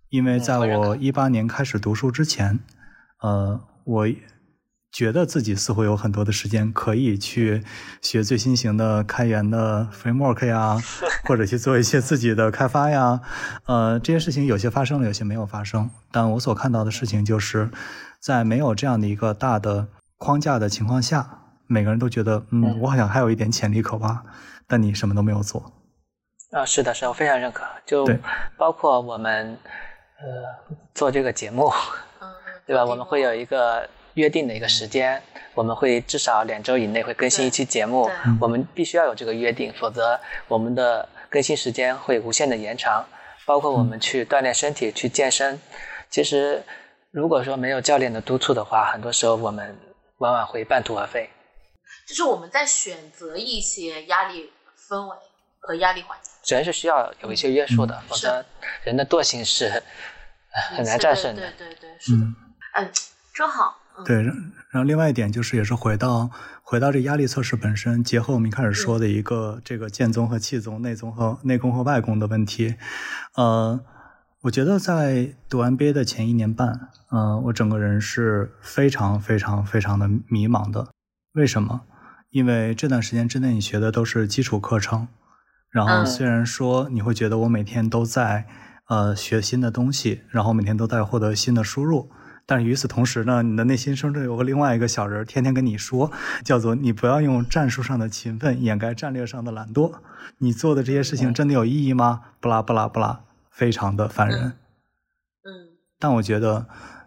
[0.08, 2.60] 因为在我一八年开始读书之前，
[3.20, 4.08] 呃，我
[4.92, 7.64] 觉得自己似乎有很多的时间可以去
[8.02, 10.76] 学最新型的开源的 framework 呀，
[11.24, 13.20] 或者去做一些自己的开发呀。
[13.64, 15.90] 呃，这些事情有些发生了，有些没有发生。
[16.10, 17.70] 但我所看到的事情就是，
[18.20, 19.88] 在没有这样的一个大的
[20.18, 24.22] 框架的情况下，每个人都觉得，嗯，嗯我好像还有一点潜力可挖，
[24.68, 25.72] 但你什么都没有做。
[26.50, 27.64] 啊，是的，是的，我非常认可。
[27.86, 28.06] 就
[28.58, 29.56] 包括我们
[30.20, 31.72] 呃做这个节目，
[32.20, 32.28] 嗯，
[32.66, 32.84] 对吧？
[32.84, 35.22] 我们会有一个约定的一个时间，
[35.54, 38.10] 我们会至少两周以内会更新一期节目
[38.40, 43.04] 我们必须要有这个约定，否则我们的更新时间会无限的延长。
[43.44, 45.60] 包括我们去锻炼身体、去健身，
[46.08, 46.62] 其实
[47.10, 49.76] 如果说没有教练的督促的话，很多时候我们
[50.18, 51.28] 往往会半途而废。
[52.06, 54.52] 就是我们在选择一些压力
[54.88, 55.16] 氛围
[55.58, 58.44] 和压力环境，人是需要有一些约束的，否则
[58.84, 61.42] 人的惰性是呃很难战胜的。
[61.42, 62.36] 对对对对，是的，嗯，
[62.76, 62.90] 嗯，
[63.34, 63.76] 真好。
[63.98, 64.22] 嗯对。
[64.22, 66.30] 然然后另外一点就是，也是回到
[66.62, 72.76] 回到这压力测试本身，结合我们一开始说的一个这个剑宗和气宗、内宗和内功和外功的问题。
[73.36, 73.80] 呃，
[74.42, 80.88] 我觉得在读 MBA 的前一年半，呃，我整个人是非常非常非常的迷茫的。
[81.34, 81.82] 为什么？
[82.30, 85.08] 因为这段时间之内你学的都是基础课程，
[85.70, 88.46] 然后嗯虽然说你会觉得我每天都在
[88.88, 92.10] 呃学新的东西，然后每天都在获得新的输入，
[92.52, 96.12] 但是与此同时呢，你的内心深处有个另外一个小人儿天天跟你说，
[96.44, 99.94] 叫做你不要用战术上的勤奋掩盖战略上的懒惰，
[100.36, 102.20] 你做的这些事情真的有意义吗？
[102.40, 104.48] 不啦不啦不啦，非常的烦人。
[105.44, 106.66] 嗯但我觉得，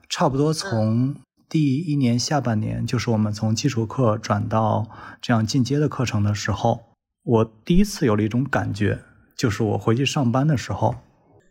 [0.10, 1.16] 差不多从
[1.48, 4.90] 第一年下半年，就是我们从基础课转到
[5.22, 6.86] 这样进阶的课程的时候，
[7.22, 9.02] 我第一次有了一种感觉，
[9.38, 10.96] 就是我回去上班的时候，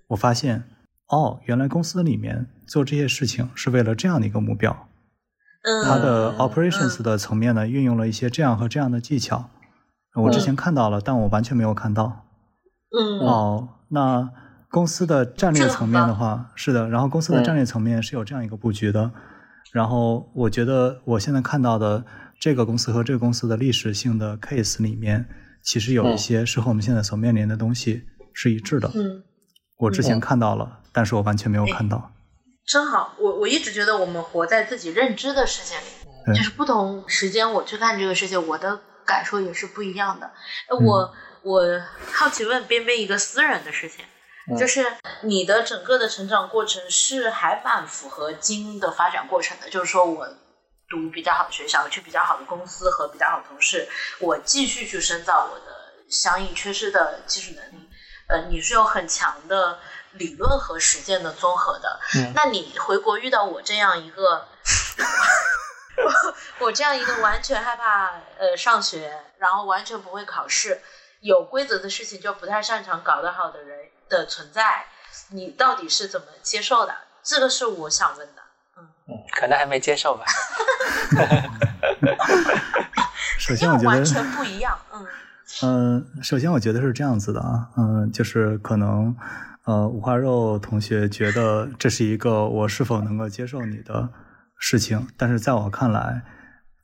[0.09, 0.65] 我发现，
[1.15, 4.89] 哦，原来公司里面做这些事情是为了这样的一个目标。
[5.63, 9.49] 嗯，它的 operations 的层面呢，运用了一些这样和这样的技巧，
[10.17, 12.25] 我之前看到了，但我完全没有看到。
[12.91, 14.29] 嗯哦，那
[14.71, 19.13] 公司的战略层面的话，是的，然后公司的嗯战略层面是有这样一个布局的。
[19.73, 22.05] 然后我觉得我现在看到的
[22.41, 25.27] 这个公司和这个公司的历史性的 case 里面，
[25.63, 28.03] 其实有一嗯些是和我们现在所面临的东西
[28.33, 28.91] 是一致的。
[28.95, 29.23] 嗯，
[29.85, 32.11] 我之前嗯看到了，但是我完全没有看到。
[32.67, 33.15] 真好。
[33.19, 40.31] 我我一直觉得我们活在自己认知的世界里，就是不同时间我去看这个世界，我的感受也是不一样的。
[40.81, 41.63] 我我
[42.13, 44.05] 好奇问边边一个私人的事情。
[44.05, 44.85] 嗯就是
[45.23, 50.29] 你的整个的成长过程是还蛮符合精英的发展过程的，就是说我
[50.87, 53.89] 读比较好的学校，去比较好的公司和比较好的同事，
[54.21, 55.73] 我继续去深造我的
[56.11, 57.84] 相应缺失的技术能力。
[58.29, 59.79] 呃，你是有很强的
[60.13, 62.01] 理论和实践的综合的。
[62.17, 64.47] 嗯那你回国遇到我这样一个，
[66.59, 70.81] 我这样一个完全害怕呃上学，然后完全不会考试，
[71.21, 74.87] 有规则的事情就不太擅长搞得好的人的存在，
[75.31, 76.95] 你到底是怎么接受的？
[77.23, 78.43] 这个是我想问的。
[78.77, 78.89] 嗯，
[79.33, 80.25] 可能还没接受吧。
[83.39, 84.79] 首先，因为我觉得，完全不一样。
[84.93, 85.07] 嗯
[85.63, 89.15] 嗯、首先我觉得是这样子的啊，嗯、就是可能，
[89.65, 94.11] 呃，五花肉同学觉得这是一个我是否能够接受你的
[94.59, 96.23] 事情，但是在我看来，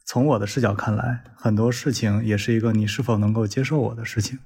[0.06, 4.38] 从我的视角看来，很多事情也是一个你是否能够接受我的事情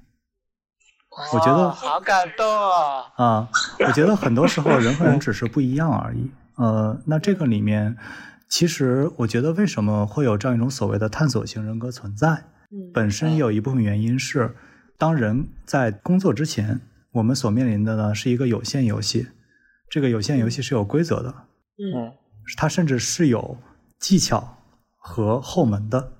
[1.33, 3.05] 我觉得哦好感动哦。
[3.15, 3.49] 啊。
[3.79, 6.31] 我觉得很多时候人和人只是不一样而已。
[6.55, 7.95] 呃，那这个里面，
[8.49, 12.45] 其实我觉得为什么会有这样一种所谓的探索型人格存在？
[12.71, 14.55] 嗯本身有一部分原因是，
[14.97, 19.27] 当人在工作之前，我们所面临的呢是一个有限游戏，
[19.89, 21.29] 这个有限游戏是有规则的，
[21.77, 21.83] 嗯。
[21.95, 22.13] 嗯
[22.57, 23.57] 它甚至是有
[23.99, 24.59] 技巧
[24.97, 26.13] 和后门的，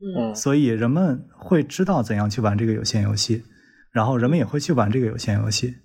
[0.00, 0.30] 嗯。
[0.30, 0.34] 嗯。
[0.34, 3.44] 所以人们会知道怎样去玩这个有限游戏，
[3.92, 5.76] 然后人们也会去玩这个有限游戏。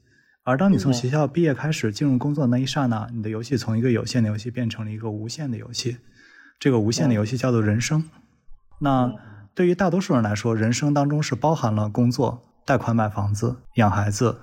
[0.43, 0.93] 而当你从嗯。
[0.93, 5.97] 学校毕业开始进入工作的那一刹那，你的游戏从一个有限的游戏变成了一个无限的游戏，
[6.59, 8.03] 这个无限的游戏叫做人生。
[8.79, 9.13] 那
[9.53, 14.41] 对于大多数人来说，人生当中是包含了工作、贷款买房子、养孩子，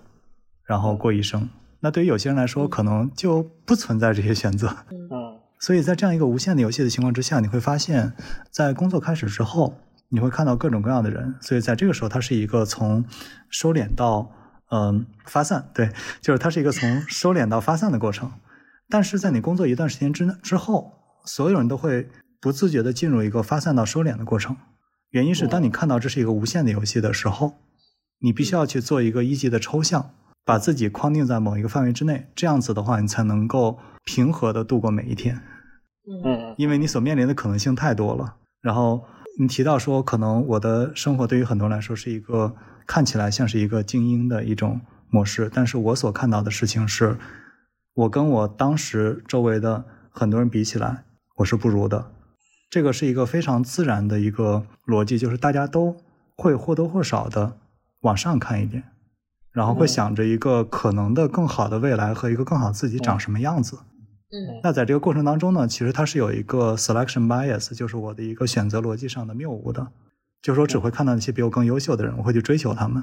[0.65, 1.49] 然后过一生。
[1.81, 4.69] 那对于有些人来说，可能就不存在这些选择。
[4.91, 8.13] 嗯所以在这样一个无限的游戏的情况之下，你会发现，
[8.53, 9.75] 在工作开始之后，
[10.09, 11.35] 你会看到各种各样的人。
[11.41, 13.05] 所以在这个时候，它是一个从
[13.51, 14.31] 收敛到
[14.71, 15.91] 嗯、发散，对，
[16.21, 18.31] 就是它是一个从收敛到发散的过程。
[18.89, 20.93] 但是在你工作一段时间之之后，
[21.25, 22.09] 所有人都会
[22.41, 24.57] 不自觉地进入一个发散到收敛的过程。
[25.11, 27.55] 原因是当你看到这是一个无限的游戏的时候，
[28.21, 30.11] 你必须要去做一个一级的抽象，
[30.45, 32.27] 把自己框定在某一个范围之内。
[32.35, 35.41] 这样子的话，你才能够平和的度过每一天。
[36.07, 38.37] 嗯嗯因为你所面临的可能性太多了。
[38.61, 39.05] 然后
[39.39, 42.55] 你提到说，可能我的生活对于很多人来说是一个
[42.87, 44.81] 看起来像是一个精英的一种
[45.11, 47.17] 模式，但是我所看到的事情是，
[47.95, 51.05] 我跟我当时周围的很多人比起来，
[51.37, 52.11] 我是不如的。
[52.71, 55.97] 这个是一个非常自然的一个逻辑，就是大家都
[56.37, 57.57] 会或多或少的
[58.01, 58.85] 往上看一点，
[59.53, 63.79] 然后会嗯想着一个可能的更好的未来和一个更好自己长什么样子。
[64.31, 69.89] 嗯那在这个过程当中呢，其实它是有一个 selection bias，就是我的一个选择逻辑上的谬误的，
[70.43, 73.03] 就是说只会看到那些比我更优秀的人，我会去追求他们，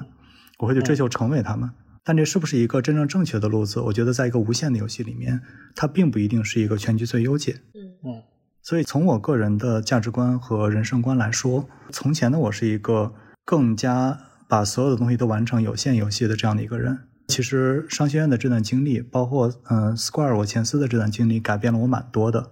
[0.60, 1.68] 我会去追求成为他们。
[2.04, 3.80] 但这是不是一个真正正确的路子？
[3.80, 5.40] 我觉得在一个无限的游戏里面，
[5.74, 7.60] 它并不一定是一个全局最优解。
[7.74, 8.22] 嗯嗯
[8.68, 13.12] 所以从我个人的价值观和人生观来说，从前的我是一个
[13.44, 16.98] 更加把所有的东西都完成有限游戏的这样的一个人。
[17.28, 22.50] 其实商学院的这段经历，包括嗯、呃、Square 我前司的这段经历，改变了我蛮多的。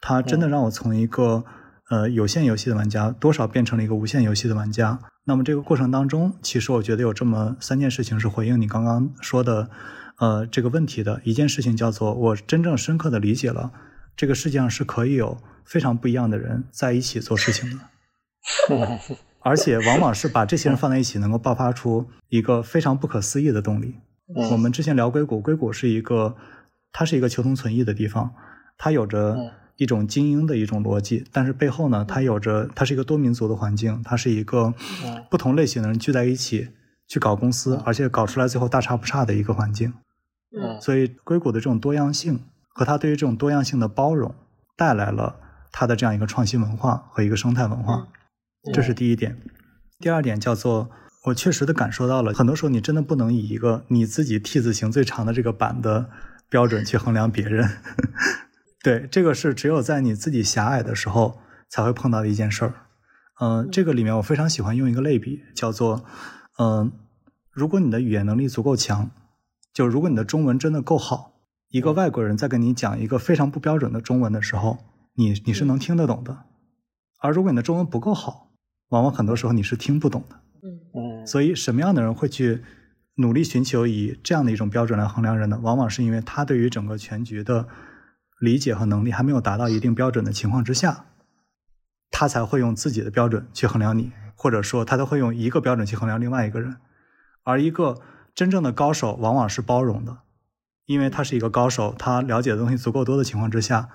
[0.00, 1.44] 它真的让我从一个
[1.88, 4.98] 呃有限游戏的玩家，多少变成了一个无限游戏的玩家。
[5.24, 9.70] 那么这个过程当中，其实我觉得有这么三件事情是回应你刚刚说的
[10.18, 11.20] 呃这个问题的。
[11.22, 13.70] 一件事情叫做我真正深刻的理解了
[14.16, 17.78] 这个世界上是可以有非常不一样的人在一起做事情的。
[19.40, 23.96] 而且往往是把这些人放在一起，能够爆发出一个非常不可思议的动力。
[24.34, 26.34] 嗯我们之前聊硅谷，硅谷是一个，
[26.92, 28.34] 它是一个求同存异的地方，
[28.78, 34.72] 它有着嗯一种精英的一种逻辑，但是背后呢，它有着它是一个多民族的环境，它是一个
[35.04, 36.68] 嗯不同类型的人聚在一起
[37.06, 39.92] 去搞公司，而且搞出来最后大差不差的一个环境。
[40.56, 42.40] 嗯所以硅谷的这种多样性
[42.74, 44.34] 和他对于这种多样性的包容，
[44.76, 45.36] 带来了
[45.70, 48.08] 他的这样一个创新文化和一个生态文化，
[48.72, 49.40] 这是第一点。
[50.00, 50.90] 第二点叫做，
[51.26, 56.10] 我确实的感受到了，很多时候你真的不能以一个你自己 T 字形最长的这个板的
[56.50, 57.70] 标准去衡量别人。
[58.82, 62.74] 对，这个是只有在你自己狭隘的时候才会碰到的一件事儿。
[63.40, 66.04] 嗯，这个里面我非常喜欢用一个类比，叫做，
[66.58, 66.92] 嗯，
[67.52, 69.10] 如果你的语言能力足够强，
[69.72, 71.33] 就如果你的中文真的够好。
[71.74, 74.78] 一个外国人在跟你讲一个非常不标准的中文的时候，
[75.14, 76.44] 你你是能听得懂的，
[77.18, 78.52] 而如果你的中文不够好，
[78.90, 80.36] 往往很多时候你是听不懂的。
[80.62, 82.62] 嗯嗯，所以什么样的人会去
[83.16, 85.58] 努力寻求以这样的一种标准来衡量人呢？
[85.64, 87.66] 往往是因为他对于整个全局的
[88.38, 91.06] 理解和能力还没有达到一定标准的情况之下，
[92.08, 96.76] 他才会用自己的标准去衡量你，或者说他都会用一个标准去衡量另外一个人。
[97.42, 98.00] 而一个
[98.32, 100.18] 真正的高手往往是包容的。
[100.86, 103.88] 因为他是一个高手，他了解的东西足够多的情况之下，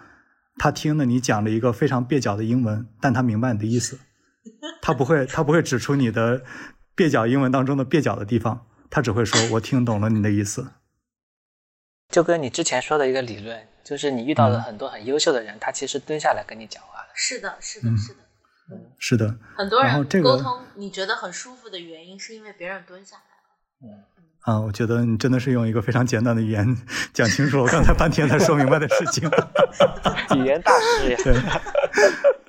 [0.58, 4.00] 他听了你讲了一个非常蹩脚的英文，但他明白你的意思，
[4.82, 6.44] 他不会他不会指出你的
[6.96, 10.72] 蹩脚英文当中的蹩脚的地方，他只会说“我听懂了你的意思”。
[12.10, 17.10] 就跟你之前说的一个理论，就是你遇到了很多很优秀的人，他其实蹲下来跟你讲话的。
[17.14, 18.20] 是的，是的，是的，
[18.72, 19.38] 嗯，是的。
[19.56, 23.98] 很多人沟通你觉得很舒服的原因，是因为别人蹲下来了。
[24.18, 24.19] 嗯。
[24.50, 26.76] 啊，我觉得你真的是用一个非常简单的语言
[27.14, 29.30] 讲清楚了我刚才半天才说明白的事情。
[30.36, 31.36] 语言大师呀，对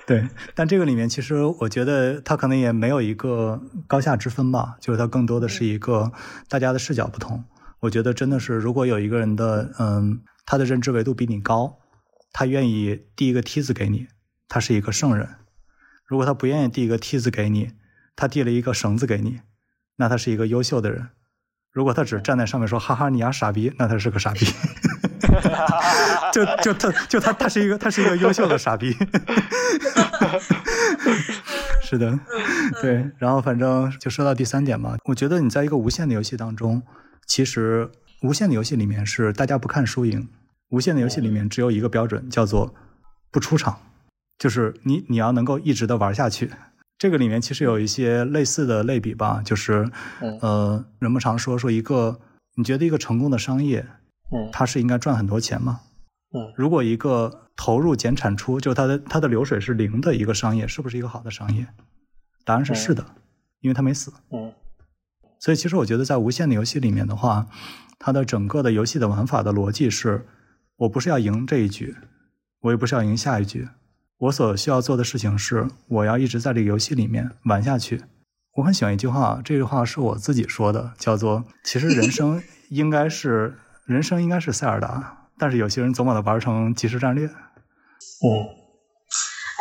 [0.07, 0.27] 对。
[0.55, 6.11] 但这个里面其实我觉得它可能也没有一个高下之分吧，就是它更多的是一个
[6.49, 7.43] 大家的视角不同。
[7.81, 11.77] 我觉得真的是，如果有一个人的嗯，他的认知维度比你高，
[12.33, 14.07] 他愿意递一个梯子给你，
[14.47, 15.27] 他是一个圣人；
[16.07, 17.73] 如果他不愿意递一个梯子给你，
[18.15, 19.41] 他递了一个绳子给你，
[19.97, 21.09] 那他是一个优秀的人。
[21.71, 24.45] 如果他只站在上面说“哈哈，你丫傻逼”，那他是个傻逼。
[26.33, 28.95] 就就他就他他是一个他是一个优秀的傻逼。
[31.81, 32.19] 是的，
[32.81, 33.09] 对。
[33.17, 36.81] 然后反正就说到第三点嘛，我觉得你在一个无限的游戏当中，
[37.25, 37.89] 其实
[38.21, 40.27] 无限的游戏里面是大家不看输赢，
[40.69, 42.73] 无限的游戏里面只有一个标准，叫做
[43.31, 43.79] 不出场，
[44.37, 46.51] 就是你你要能够一直的玩下去。
[47.01, 49.89] 这个里面其实有一些类似的类比吧，就是，
[50.39, 52.19] 呃，人们常说说一个，
[52.53, 53.83] 你觉得一个成功的商业，
[54.31, 55.79] 嗯，它是应该赚很多钱吗？
[56.31, 61.65] 嗯，如果一个投入减产出，就它的它的流水是零的一个商业，是不是一个好的商业？
[62.45, 63.03] 答案是是的，
[63.61, 64.13] 因为它没死。
[64.29, 64.53] 嗯，
[65.39, 67.47] 所以其实我觉得在无限的游戏里面的话，
[67.97, 70.27] 它的整个的游戏的玩法的逻辑是，
[70.75, 71.95] 我不是要赢这一局，
[72.59, 73.67] 我也不是要赢下一局。
[74.21, 78.03] 我所需要做的事情是，我要一直在这个游戏里面玩下去。
[78.55, 87.25] 我很喜欢一句话，这句话是我自己说的，叫做“其实人生 应该是人生应该是塞尔达，但是有些人总把它玩成即时战略。”
[88.21, 88.45] 嗯，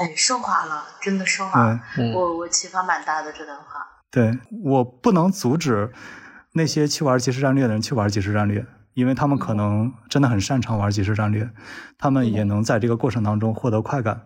[0.02, 1.80] 哎，升华了，真的升华了。
[2.14, 3.64] 我我启发蛮大的这段话。
[4.10, 5.90] 对我不能阻止
[6.52, 11.48] 那些去玩即时战略的人去玩即时战略，因为他们可能真的很擅长玩即时战略，
[11.96, 14.20] 他们也能在这个过程当中获得快感。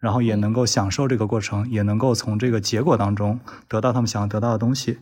[0.00, 3.38] 然后也能够享受这个过程，也能够从这个结果当中
[3.68, 4.98] 得到他们想要得到的东西。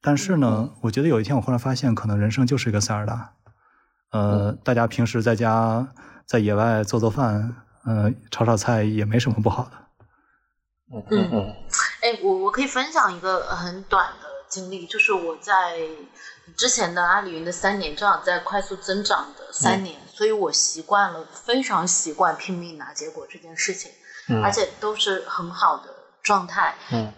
[0.00, 3.34] 但是呢，我觉得有一天我忽然发现，可能人生就是一个塞尔达。
[4.10, 5.88] 呃，大家平时在家
[6.26, 9.70] 在野外做做饭，呃，炒炒菜也没什么不好的。
[11.10, 11.54] 嗯嗯。
[12.02, 15.78] 哎，我我可以分享一个很短的经历，就是我在
[16.56, 23.92] 之前的阿里云的三年，正好在快速增长的三年，所以我习惯了，非常习惯拼命拿结果这件事情。
[24.40, 26.74] 而且都是很好的状态。
[26.92, 27.12] 嗯，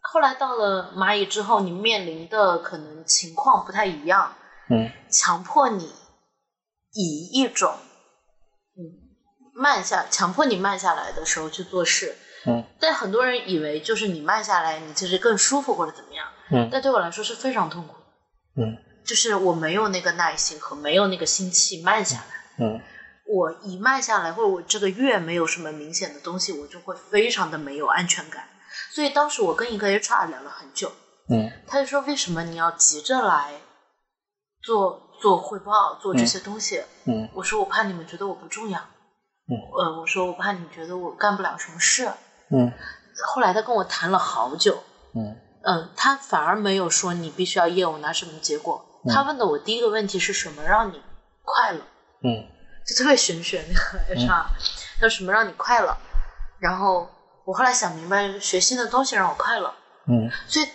[0.00, 4.34] 后来到了蚂蚁之后，你面临的可能情况不太一样。
[4.68, 5.92] 嗯，强迫你
[6.92, 7.74] 以一种
[8.76, 8.82] 嗯
[9.54, 12.16] 慢下，强迫你慢下来的时候去做事。
[12.46, 16.26] 嗯，但很多人以为就是你慢下来，你其实更舒服或者怎么样。
[16.50, 17.94] 嗯，但对我来说是非常痛苦。
[18.56, 22.64] 嗯，就是我没有那个耐心和没有那个心气慢下来。
[22.66, 22.80] 嗯。
[23.28, 28.48] 我一慢下来，或者我这个月没有什么明显的东西，我就会非常的没有安全感。
[28.90, 30.90] 所以当时我跟一个 HR 聊了很久，
[31.28, 33.60] 嗯，他就说为什么你要急着来
[34.62, 36.82] 做做汇报，做这些东西？
[37.04, 38.78] 嗯，我说我怕你们觉得我不重要。
[39.50, 42.10] 嗯，呃，我说我怕你觉得我干不了什么事。
[42.50, 42.72] 嗯，
[43.26, 44.82] 后来他跟我谈了好久。
[45.14, 48.84] 嗯，嗯，他反而没有说你必须要业务拿什么结果。
[49.10, 51.02] 他问的我第一个问题是什么让你
[51.42, 51.80] 快乐？
[52.22, 52.57] 嗯。
[52.88, 54.46] 就特别玄学那个 HR，
[55.00, 55.94] 叫什么让你快乐？
[56.58, 57.08] 然后
[57.44, 59.74] 我后来想明白，学新的东西让我快乐。
[60.06, 60.66] 嗯，所以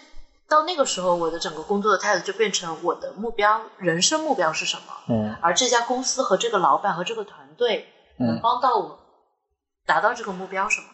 [0.47, 4.83] 到那个时候，我的整个工作的态度就变成我的目标，人生目标是什么？
[5.09, 8.99] 嗯，而这家公司和这个老板和这个团队能帮到我
[9.85, 10.87] 达到这个目标什么？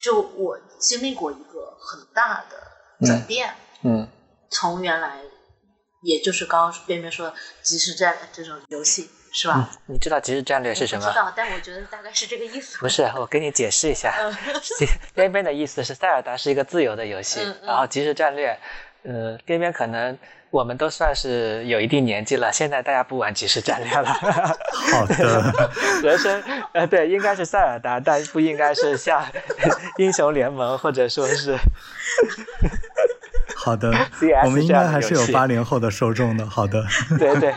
[0.00, 4.08] 就我经历过一个很大的转变，嗯
[4.50, 5.18] 从原来
[6.02, 9.70] 也就是刚刚边边说的即时战这种游戏是吧？
[9.86, 11.16] 你知道即时战略是什么我知？
[11.16, 12.78] 道，但我觉得大概是这个意思。
[12.78, 14.12] 不是，我给你解释一下。
[15.14, 18.58] 边边的意思是塞尔达是一个自由的游戏，嗯嗯然后即时战略，
[19.04, 20.18] 呃，边边可能
[20.50, 24.12] 我们都算是有一定年纪了，现在大家不玩即时战略了。
[24.92, 25.70] 好的，
[26.04, 26.42] 人生，
[26.74, 29.24] 呃，对，应该是塞尔达，但不应该是像
[29.96, 31.56] 英雄联盟或者说是
[33.62, 33.92] 好的，
[34.44, 36.44] 我们应该还是有八零后的受众的。
[36.48, 36.84] 好的，
[37.18, 37.54] 对对。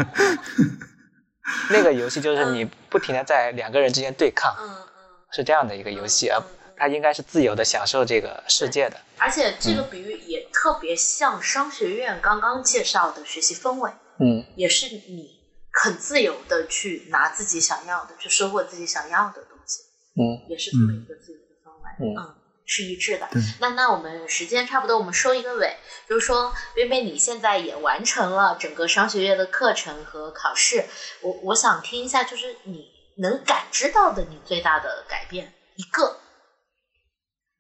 [1.70, 4.86] 那个游戏就是你不停的在两个人之间对抗，嗯嗯。
[5.32, 6.41] 是这样的一个游戏，而
[6.78, 8.97] 它应该是自由的享受这个世界的。
[9.18, 15.30] 而且这个比喻也特别像商学院刚刚介绍的学习氛围，嗯也是你
[15.72, 19.82] 很自由的去拿自己想要的，去收获自己想要的东西，
[20.22, 22.36] 嗯也是这么一个自由的氛围，嗯
[22.66, 23.30] 是一致的。
[23.59, 25.78] 那那我们时间差不多，我们收一个尾，
[26.09, 30.86] 就是说，边边你现在也完成了整个商学院的课程和考试，
[31.22, 32.88] 我我想听一下，就是你
[33.18, 36.20] 能感知到的你最大的改变一个，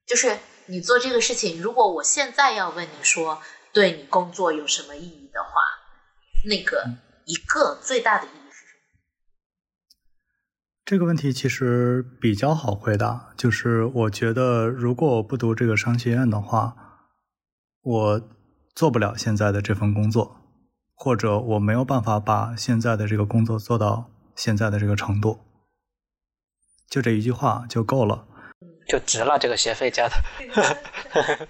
[0.07, 3.41] 就是你做这个事情，如果我现在要问你说
[3.71, 5.61] 对你工作有什么意义的话，
[6.45, 6.85] 那个
[7.25, 8.44] 一个最大的意义？
[10.85, 16.75] 这个问题其实比较好回答，就是我觉得如果我不读这个商学院的话，
[17.81, 18.21] 我
[18.75, 20.37] 做不了现在的这份工作，
[20.93, 25.39] 或者我没有办法把现在的这个工作做到现在的这个程度。
[26.87, 28.27] 就这一句话就够了。
[28.87, 30.13] 就值了这个学费交的。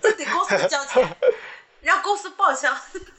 [0.02, 1.06] 这得公司交钱，
[1.84, 2.74] 让公司报销。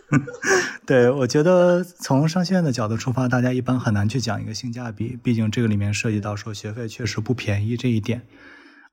[0.87, 8.23] 对，我觉得从商学院的角度出发，大家一般很难去讲一个性价比，毕竟这个里面涉及到说学费确实不便宜这一点。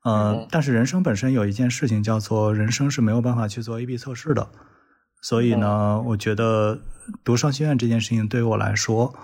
[0.02, 4.48] 呃嗯，但是人生本身有一件事情叫做人生是没有办法去做 A/B 测试的，
[5.22, 6.80] 所以呢，我觉得
[7.22, 9.14] 读商学院这件事情对于我来说，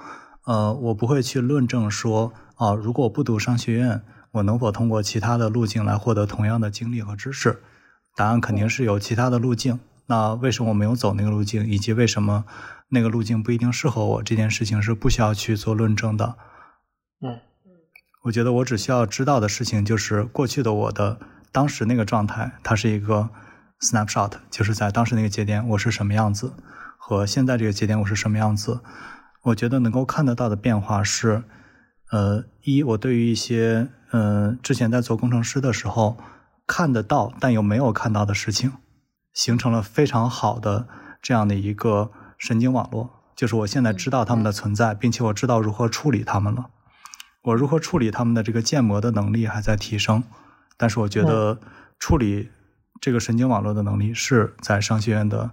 [0.46, 7.58] 呃，我不会去论证说，啊、如果我不读商学院，我能否通过其他的路径来获得同样的经历和知识？
[8.16, 9.80] 答案肯定是有其他的路径。
[10.10, 12.44] 那为什么我没有走那个路径，以及为什么
[12.88, 16.34] 那个路径不一定适合我，这件事情是不需要去做论证的。
[17.22, 17.38] 嗯
[18.24, 21.18] 我觉得我只需要知道的事情就是过去的我的
[21.52, 23.30] 当时那个状态，它是一个
[23.80, 26.52] snapshot，就是在当时那个节点我是什么样子，
[26.98, 28.80] 和现在这个节点我是什么样子。
[29.44, 31.44] 我觉得能够看得到的变化是，
[32.10, 36.18] 呃，一我对于一些呃之前在做工程师的时候
[36.66, 38.72] 看得到但又没有看到的事情，
[39.32, 40.88] 形成了非常好的
[41.22, 46.70] 这样的一个神经网络，就是我现在知道它们的存在，并且我知道如何处理它们了。
[47.42, 50.24] 我如何处理他们的这个建模的能力还在提升，
[50.76, 51.58] 但是我觉得
[51.98, 52.50] 处理
[53.00, 55.50] 这个神经网络的能力是在商学院的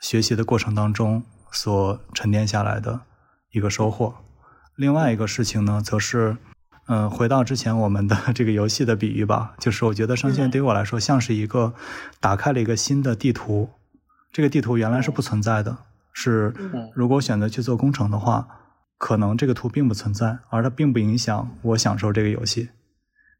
[0.00, 3.02] 学习的过程当中所沉淀下来的
[3.52, 4.16] 一个收获。
[4.74, 6.38] 另外一个事情呢，则是，
[6.94, 11.72] 嗯、回到之前我们的 这个游戏的比喻吧，就是我觉得声线对于我来说像是一个
[12.20, 13.70] 打开了一个新的地图，
[14.30, 15.78] 这个地图原来是不存在的，
[16.12, 18.46] 是嗯如果我选择去做工程的话，
[18.98, 22.68] 可能这个图并不存在，而它并不影响我享受这个游戏。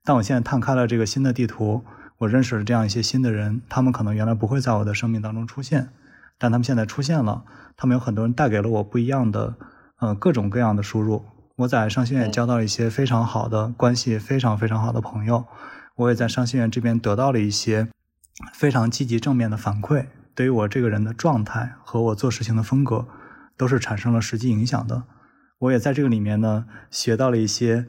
[0.03, 1.85] 但我现在探开了这个新的地图，
[2.19, 5.91] 我认识了这样一些新的人，他们可能原来不会在我的生命当中出现，
[6.39, 7.45] 但他们现在出现了，
[7.77, 9.55] 他们有很多人带给了我不一样的，
[10.01, 11.25] 呃，各种各样的输入。
[11.57, 15.45] 我在商学院也交到了一些非常好的关系，非常非常好的朋友。
[15.97, 17.89] 我也在商学院这边得到了一些
[18.55, 23.07] 非常积极正面的反馈，对于我这个人的状态和我做事情的风格，
[23.57, 25.03] 都是产生了实际影响的。
[25.59, 27.87] 我也在这个里面呢，学到了一些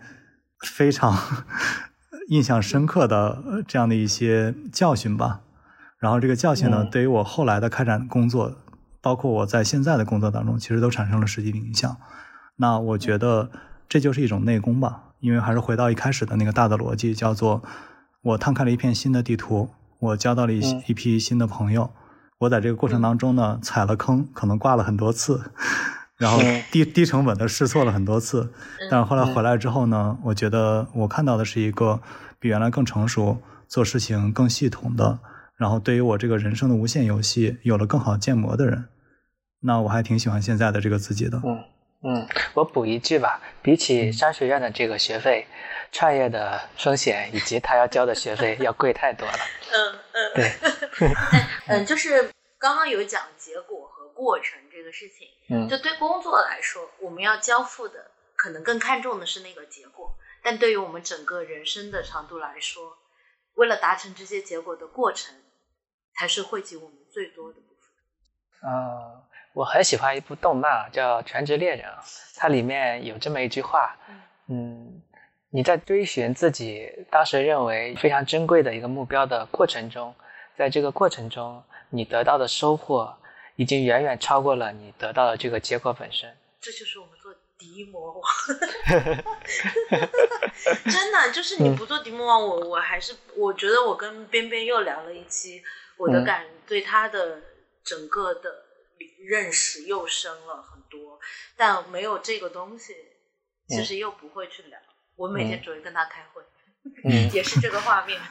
[0.59, 1.17] 非常
[2.27, 5.41] 印象深刻的呃这样的一些教训吧。
[5.97, 8.57] 然后这个教训呢，嗯对于我后来的开展工作，
[9.01, 11.97] 包括我在现在的工作当中，其实都产生了实际的影响。
[12.57, 13.49] 那我觉得
[13.89, 17.61] 这就是一种内功吧，因为还是回到一开始的那个大的逻辑，叫做
[18.21, 21.91] 我摊开了一片新的地图，我交到了一一批新的朋友。
[22.39, 25.51] 我在这个过程当中呢，踩了坑，可能挂了很多次，
[26.17, 28.51] 然后嗯低低成本的试错了很多次，
[28.91, 32.01] 但是后来回来之后呢，我觉得我看到的是一个
[32.39, 33.37] 比原来更成熟、
[33.67, 35.19] 做事情更系统的，
[35.55, 38.85] 然后对于我这个人生的无限游戏有了更好建模的人。
[39.61, 41.41] 那我还挺喜欢现在的这个自己的。
[41.45, 41.63] 嗯
[42.05, 45.47] 嗯，我补一句吧，比起商学院的这个学费，
[45.91, 49.39] 创业的风险以及他要交的学费 要贵太多了。
[49.71, 50.51] 嗯嗯，对，
[51.67, 52.29] 嗯， 就是
[52.59, 62.97] 刚刚有讲结果和过程这个事情，嗯就对工作来说，我们要交付的可能更看重的是那个结果，但对于我们整个人生的长度来说，
[63.55, 65.33] 为了达成这些结果的过程，
[66.19, 68.69] 才是惠及我们最多的部分。
[68.69, 69.23] 呃，
[69.53, 71.85] 我很喜欢一部动漫叫《全职猎人》，
[72.35, 73.95] 它里面有这么一句话，
[74.49, 75.01] 嗯，
[75.51, 80.15] 你在追寻自己当时认为非常珍贵的一个目标的过程中，
[80.57, 83.15] 在这个过程中，你得到的收获
[83.55, 86.35] 已经远远超过了你得到的这个结果本身。
[86.59, 88.23] 这就是我们做敌魔王，
[90.85, 95.61] 真的就是你不做敌魔王，我我还是我觉得我跟边边又聊了一期，
[95.97, 97.39] 我的感对他的
[97.83, 98.49] 整个的
[99.19, 101.19] 认识又深了很多，
[101.57, 102.93] 但没有这个东西，
[103.69, 104.79] 其实又不会去聊。
[105.15, 106.41] 我每天只会跟他开会，
[107.31, 108.19] 也是这个画面。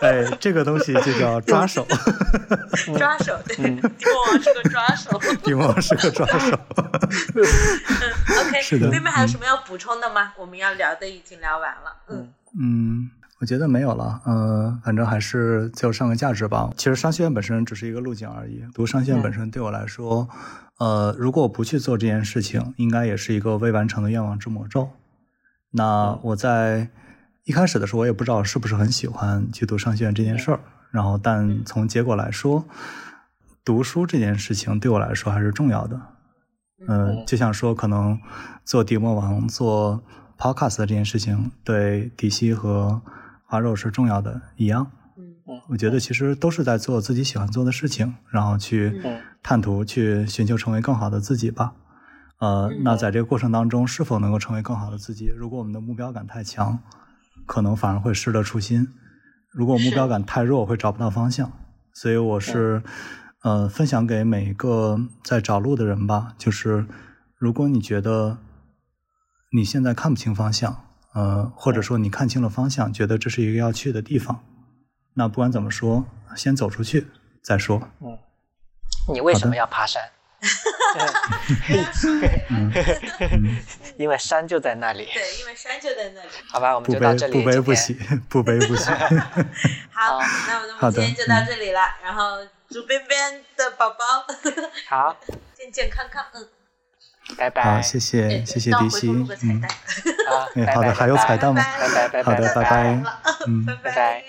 [0.00, 1.84] 哎，这个东西就叫抓手。
[2.96, 5.18] 抓手，对，迪魔王是个抓手。
[5.42, 6.56] 迪魔王是个抓手。
[7.34, 7.42] 嗯
[8.38, 8.78] ，OK。
[8.88, 10.32] 妹妹还有什么要补充的吗？
[10.38, 11.96] 我们要聊的已经聊完了。
[12.08, 13.10] 嗯嗯，
[13.40, 14.20] 我觉得没有了。
[14.26, 16.70] 呃，反正还是最后上个价值吧。
[16.76, 18.62] 其实商学院本身只是一个路径而已。
[18.74, 20.28] 读商学院本身对我来说，
[20.78, 24.90] 呃，如果我不去做这件事情，应该也是一个未完成的愿望之魔咒。
[25.70, 26.90] 那我在
[27.44, 30.60] 一开始的时候，我也不知道是不是很喜欢去读商学院这件事儿。
[30.90, 32.64] 然后，但从结果来说，
[33.64, 35.98] 读书这件事情对我来说还是重要的。
[36.88, 38.20] 嗯，就像说，可能
[38.64, 40.02] 做迪魔王、做
[40.36, 43.00] podcast 这件事情，对迪西和
[43.50, 44.92] 花肉是重要的一样。
[45.18, 45.34] 嗯
[45.68, 49.02] 我觉得其实都是在做自己喜欢做的事情，然后去
[49.42, 51.72] 探图、去寻求成为更好的自己吧。
[52.38, 55.26] 呃，那在这个过程当中，是否能够成为更好的自己？
[55.36, 56.78] 如果我们的目标感太强，
[57.46, 58.88] 可能反而会失了初心。
[59.52, 61.50] 如果目标感太弱，会找不到方向。
[61.92, 62.82] 所以我是，
[63.42, 66.34] 呃，分享给每一个在找路的人吧。
[66.38, 66.86] 就是
[67.36, 68.38] 如果你觉得
[69.52, 70.84] 你现在看不清方向，
[71.14, 74.44] 呃，或者说你看清了方向，觉得这是一个要去的地方，
[75.14, 76.04] 那不管怎么说，
[76.36, 77.08] 先走出去
[77.42, 77.82] 再说。
[78.00, 78.16] 嗯，
[79.12, 80.02] 你为什么要爬山？
[83.98, 85.06] 因为山就在那里。
[85.12, 86.28] 对，因为山就在那里。
[86.48, 87.42] 好吧，我们不就到这里。
[87.42, 87.92] 不悲不喜，
[88.28, 88.90] 不悲不喜。
[88.90, 91.80] 好， 那我们今天就到这里了。
[92.02, 92.38] 然后
[92.70, 93.98] 祝边边的宝宝
[94.88, 95.14] 好
[95.54, 96.24] 健健康康。
[96.32, 96.48] 嗯，
[97.36, 97.62] 拜拜。
[97.62, 99.08] 好，谢谢谢谢迪西。
[99.08, 99.62] 嗯，
[100.28, 101.62] 好，哎，好的，还有彩蛋吗？
[101.62, 102.34] 拜拜拜拜。
[102.34, 103.02] 好的，拜拜。
[103.46, 104.24] 嗯，拜拜。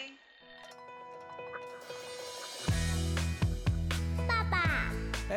[4.27, 4.57] 爸爸，
[5.29, 5.35] 哎，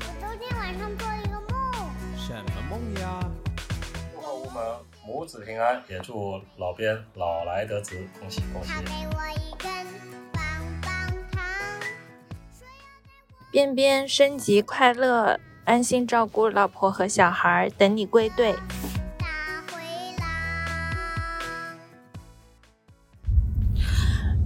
[0.00, 1.90] 我昨天晚上做了一个梦。
[2.16, 3.20] 什么梦呀？
[4.12, 4.62] 祝贺我们
[5.06, 8.80] 母子平安，也祝老边老来得子，恭喜恭喜他！
[8.82, 9.70] 给我一根
[10.32, 10.42] 棒
[10.82, 10.90] 棒
[11.32, 11.42] 糖。
[13.50, 15.40] 边边升级快乐，
[15.70, 18.56] 安心照顾老婆和小孩，等你归队。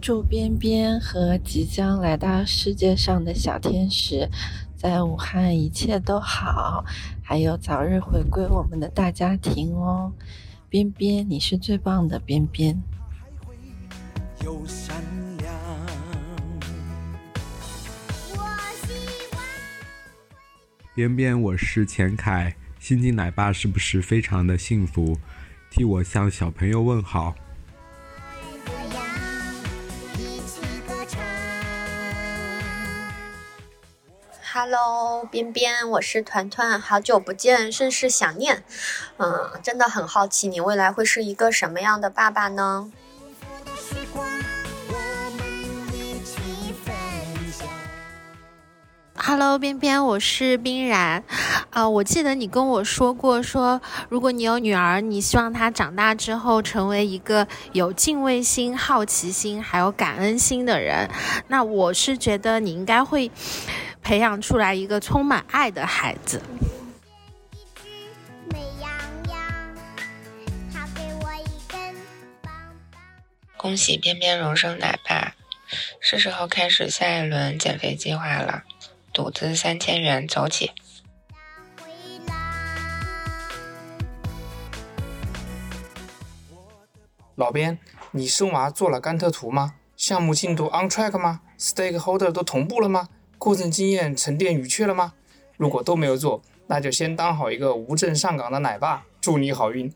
[0.03, 4.29] 祝边边和即将来到世界上的小天使，
[4.77, 6.85] 在武汉一切都好，
[7.23, 10.13] 还有早日回归我们的大家庭哦。
[10.69, 12.83] 边边，你是最棒的，边边。
[20.95, 25.19] 边边，我是钱凯，新晋奶爸是不是非常的幸福？
[25.69, 27.35] 替我向小朋友问好。
[34.53, 38.63] Hello，边边，我是团团，好久不见，甚是想念。
[39.17, 42.93] 嗯，真的很好奇，你未来会是一个什么样的爸爸呢？
[49.17, 51.23] Hello，边边，我是冰然。
[51.71, 61.09] 啊、我记得你跟我说过说，如果你有女儿，你希望她长大之后成为一个有敬畏心、好奇心还有感恩心的人。
[61.47, 63.31] 那我是觉得你应该会
[64.03, 66.43] 培养出来一个充满爱的孩子。
[68.51, 68.91] 美羊
[69.29, 69.39] 羊，
[70.73, 71.95] 他给我一根
[72.43, 72.53] 棒
[72.93, 73.01] 棒
[73.57, 75.35] 恭喜边边荣升奶爸，
[76.01, 78.65] 是时候开始下一轮减肥计划了。
[79.15, 80.73] 赌资三千元，走起！
[87.37, 87.79] 老边，
[88.11, 89.75] 你生娃做了甘特图吗？
[89.97, 93.09] 项目进度 on track 吗？stakeholder 都同步了吗？
[93.39, 95.13] 过程经验沉淀语确了吗？
[95.57, 99.95] 如果都没有做，那就先当好一个无证上岗的奶爸，祝你好运。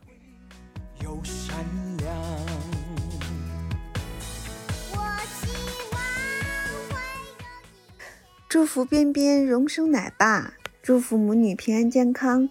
[8.49, 12.49] 祝福边边荣升奶爸，祝福母女平安健康。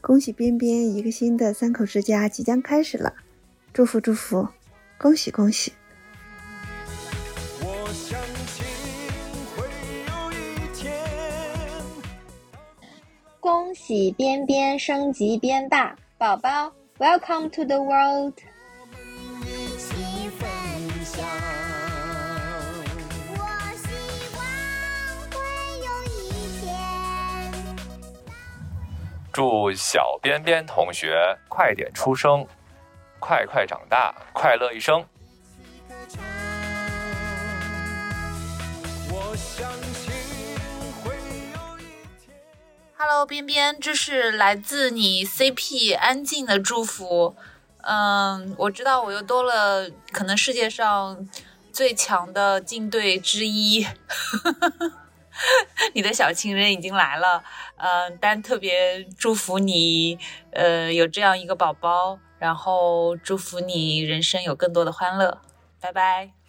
[0.00, 3.12] 恭喜边边一个新的三口之家即将开始了，
[3.72, 4.46] 祝福祝福，
[4.96, 5.72] 恭喜恭喜！
[7.60, 8.64] 我相信
[9.56, 9.66] 会
[10.06, 10.92] 有一天。
[13.40, 18.34] 恭喜边边升级边大，宝宝，Welcome to the world。
[29.32, 32.46] 祝小边边同学快点出生，
[33.18, 35.02] 快快长大，快乐一生。
[39.10, 40.12] 我相信
[41.02, 41.14] 会
[41.54, 41.82] 有一
[42.98, 47.34] Hello，边边，这是来自你 CP 安静的祝福。
[47.78, 51.26] 嗯，我知道我又多了可能世界上
[51.72, 53.86] 最强的竞队之一，
[55.94, 57.42] 你的小情人已经来了。
[57.76, 60.18] 嗯，但特别祝福你，
[60.52, 65.40] 呃，有这样一个宝宝，然后祝福你人生有更多的欢乐。
[65.80, 66.41] 拜拜。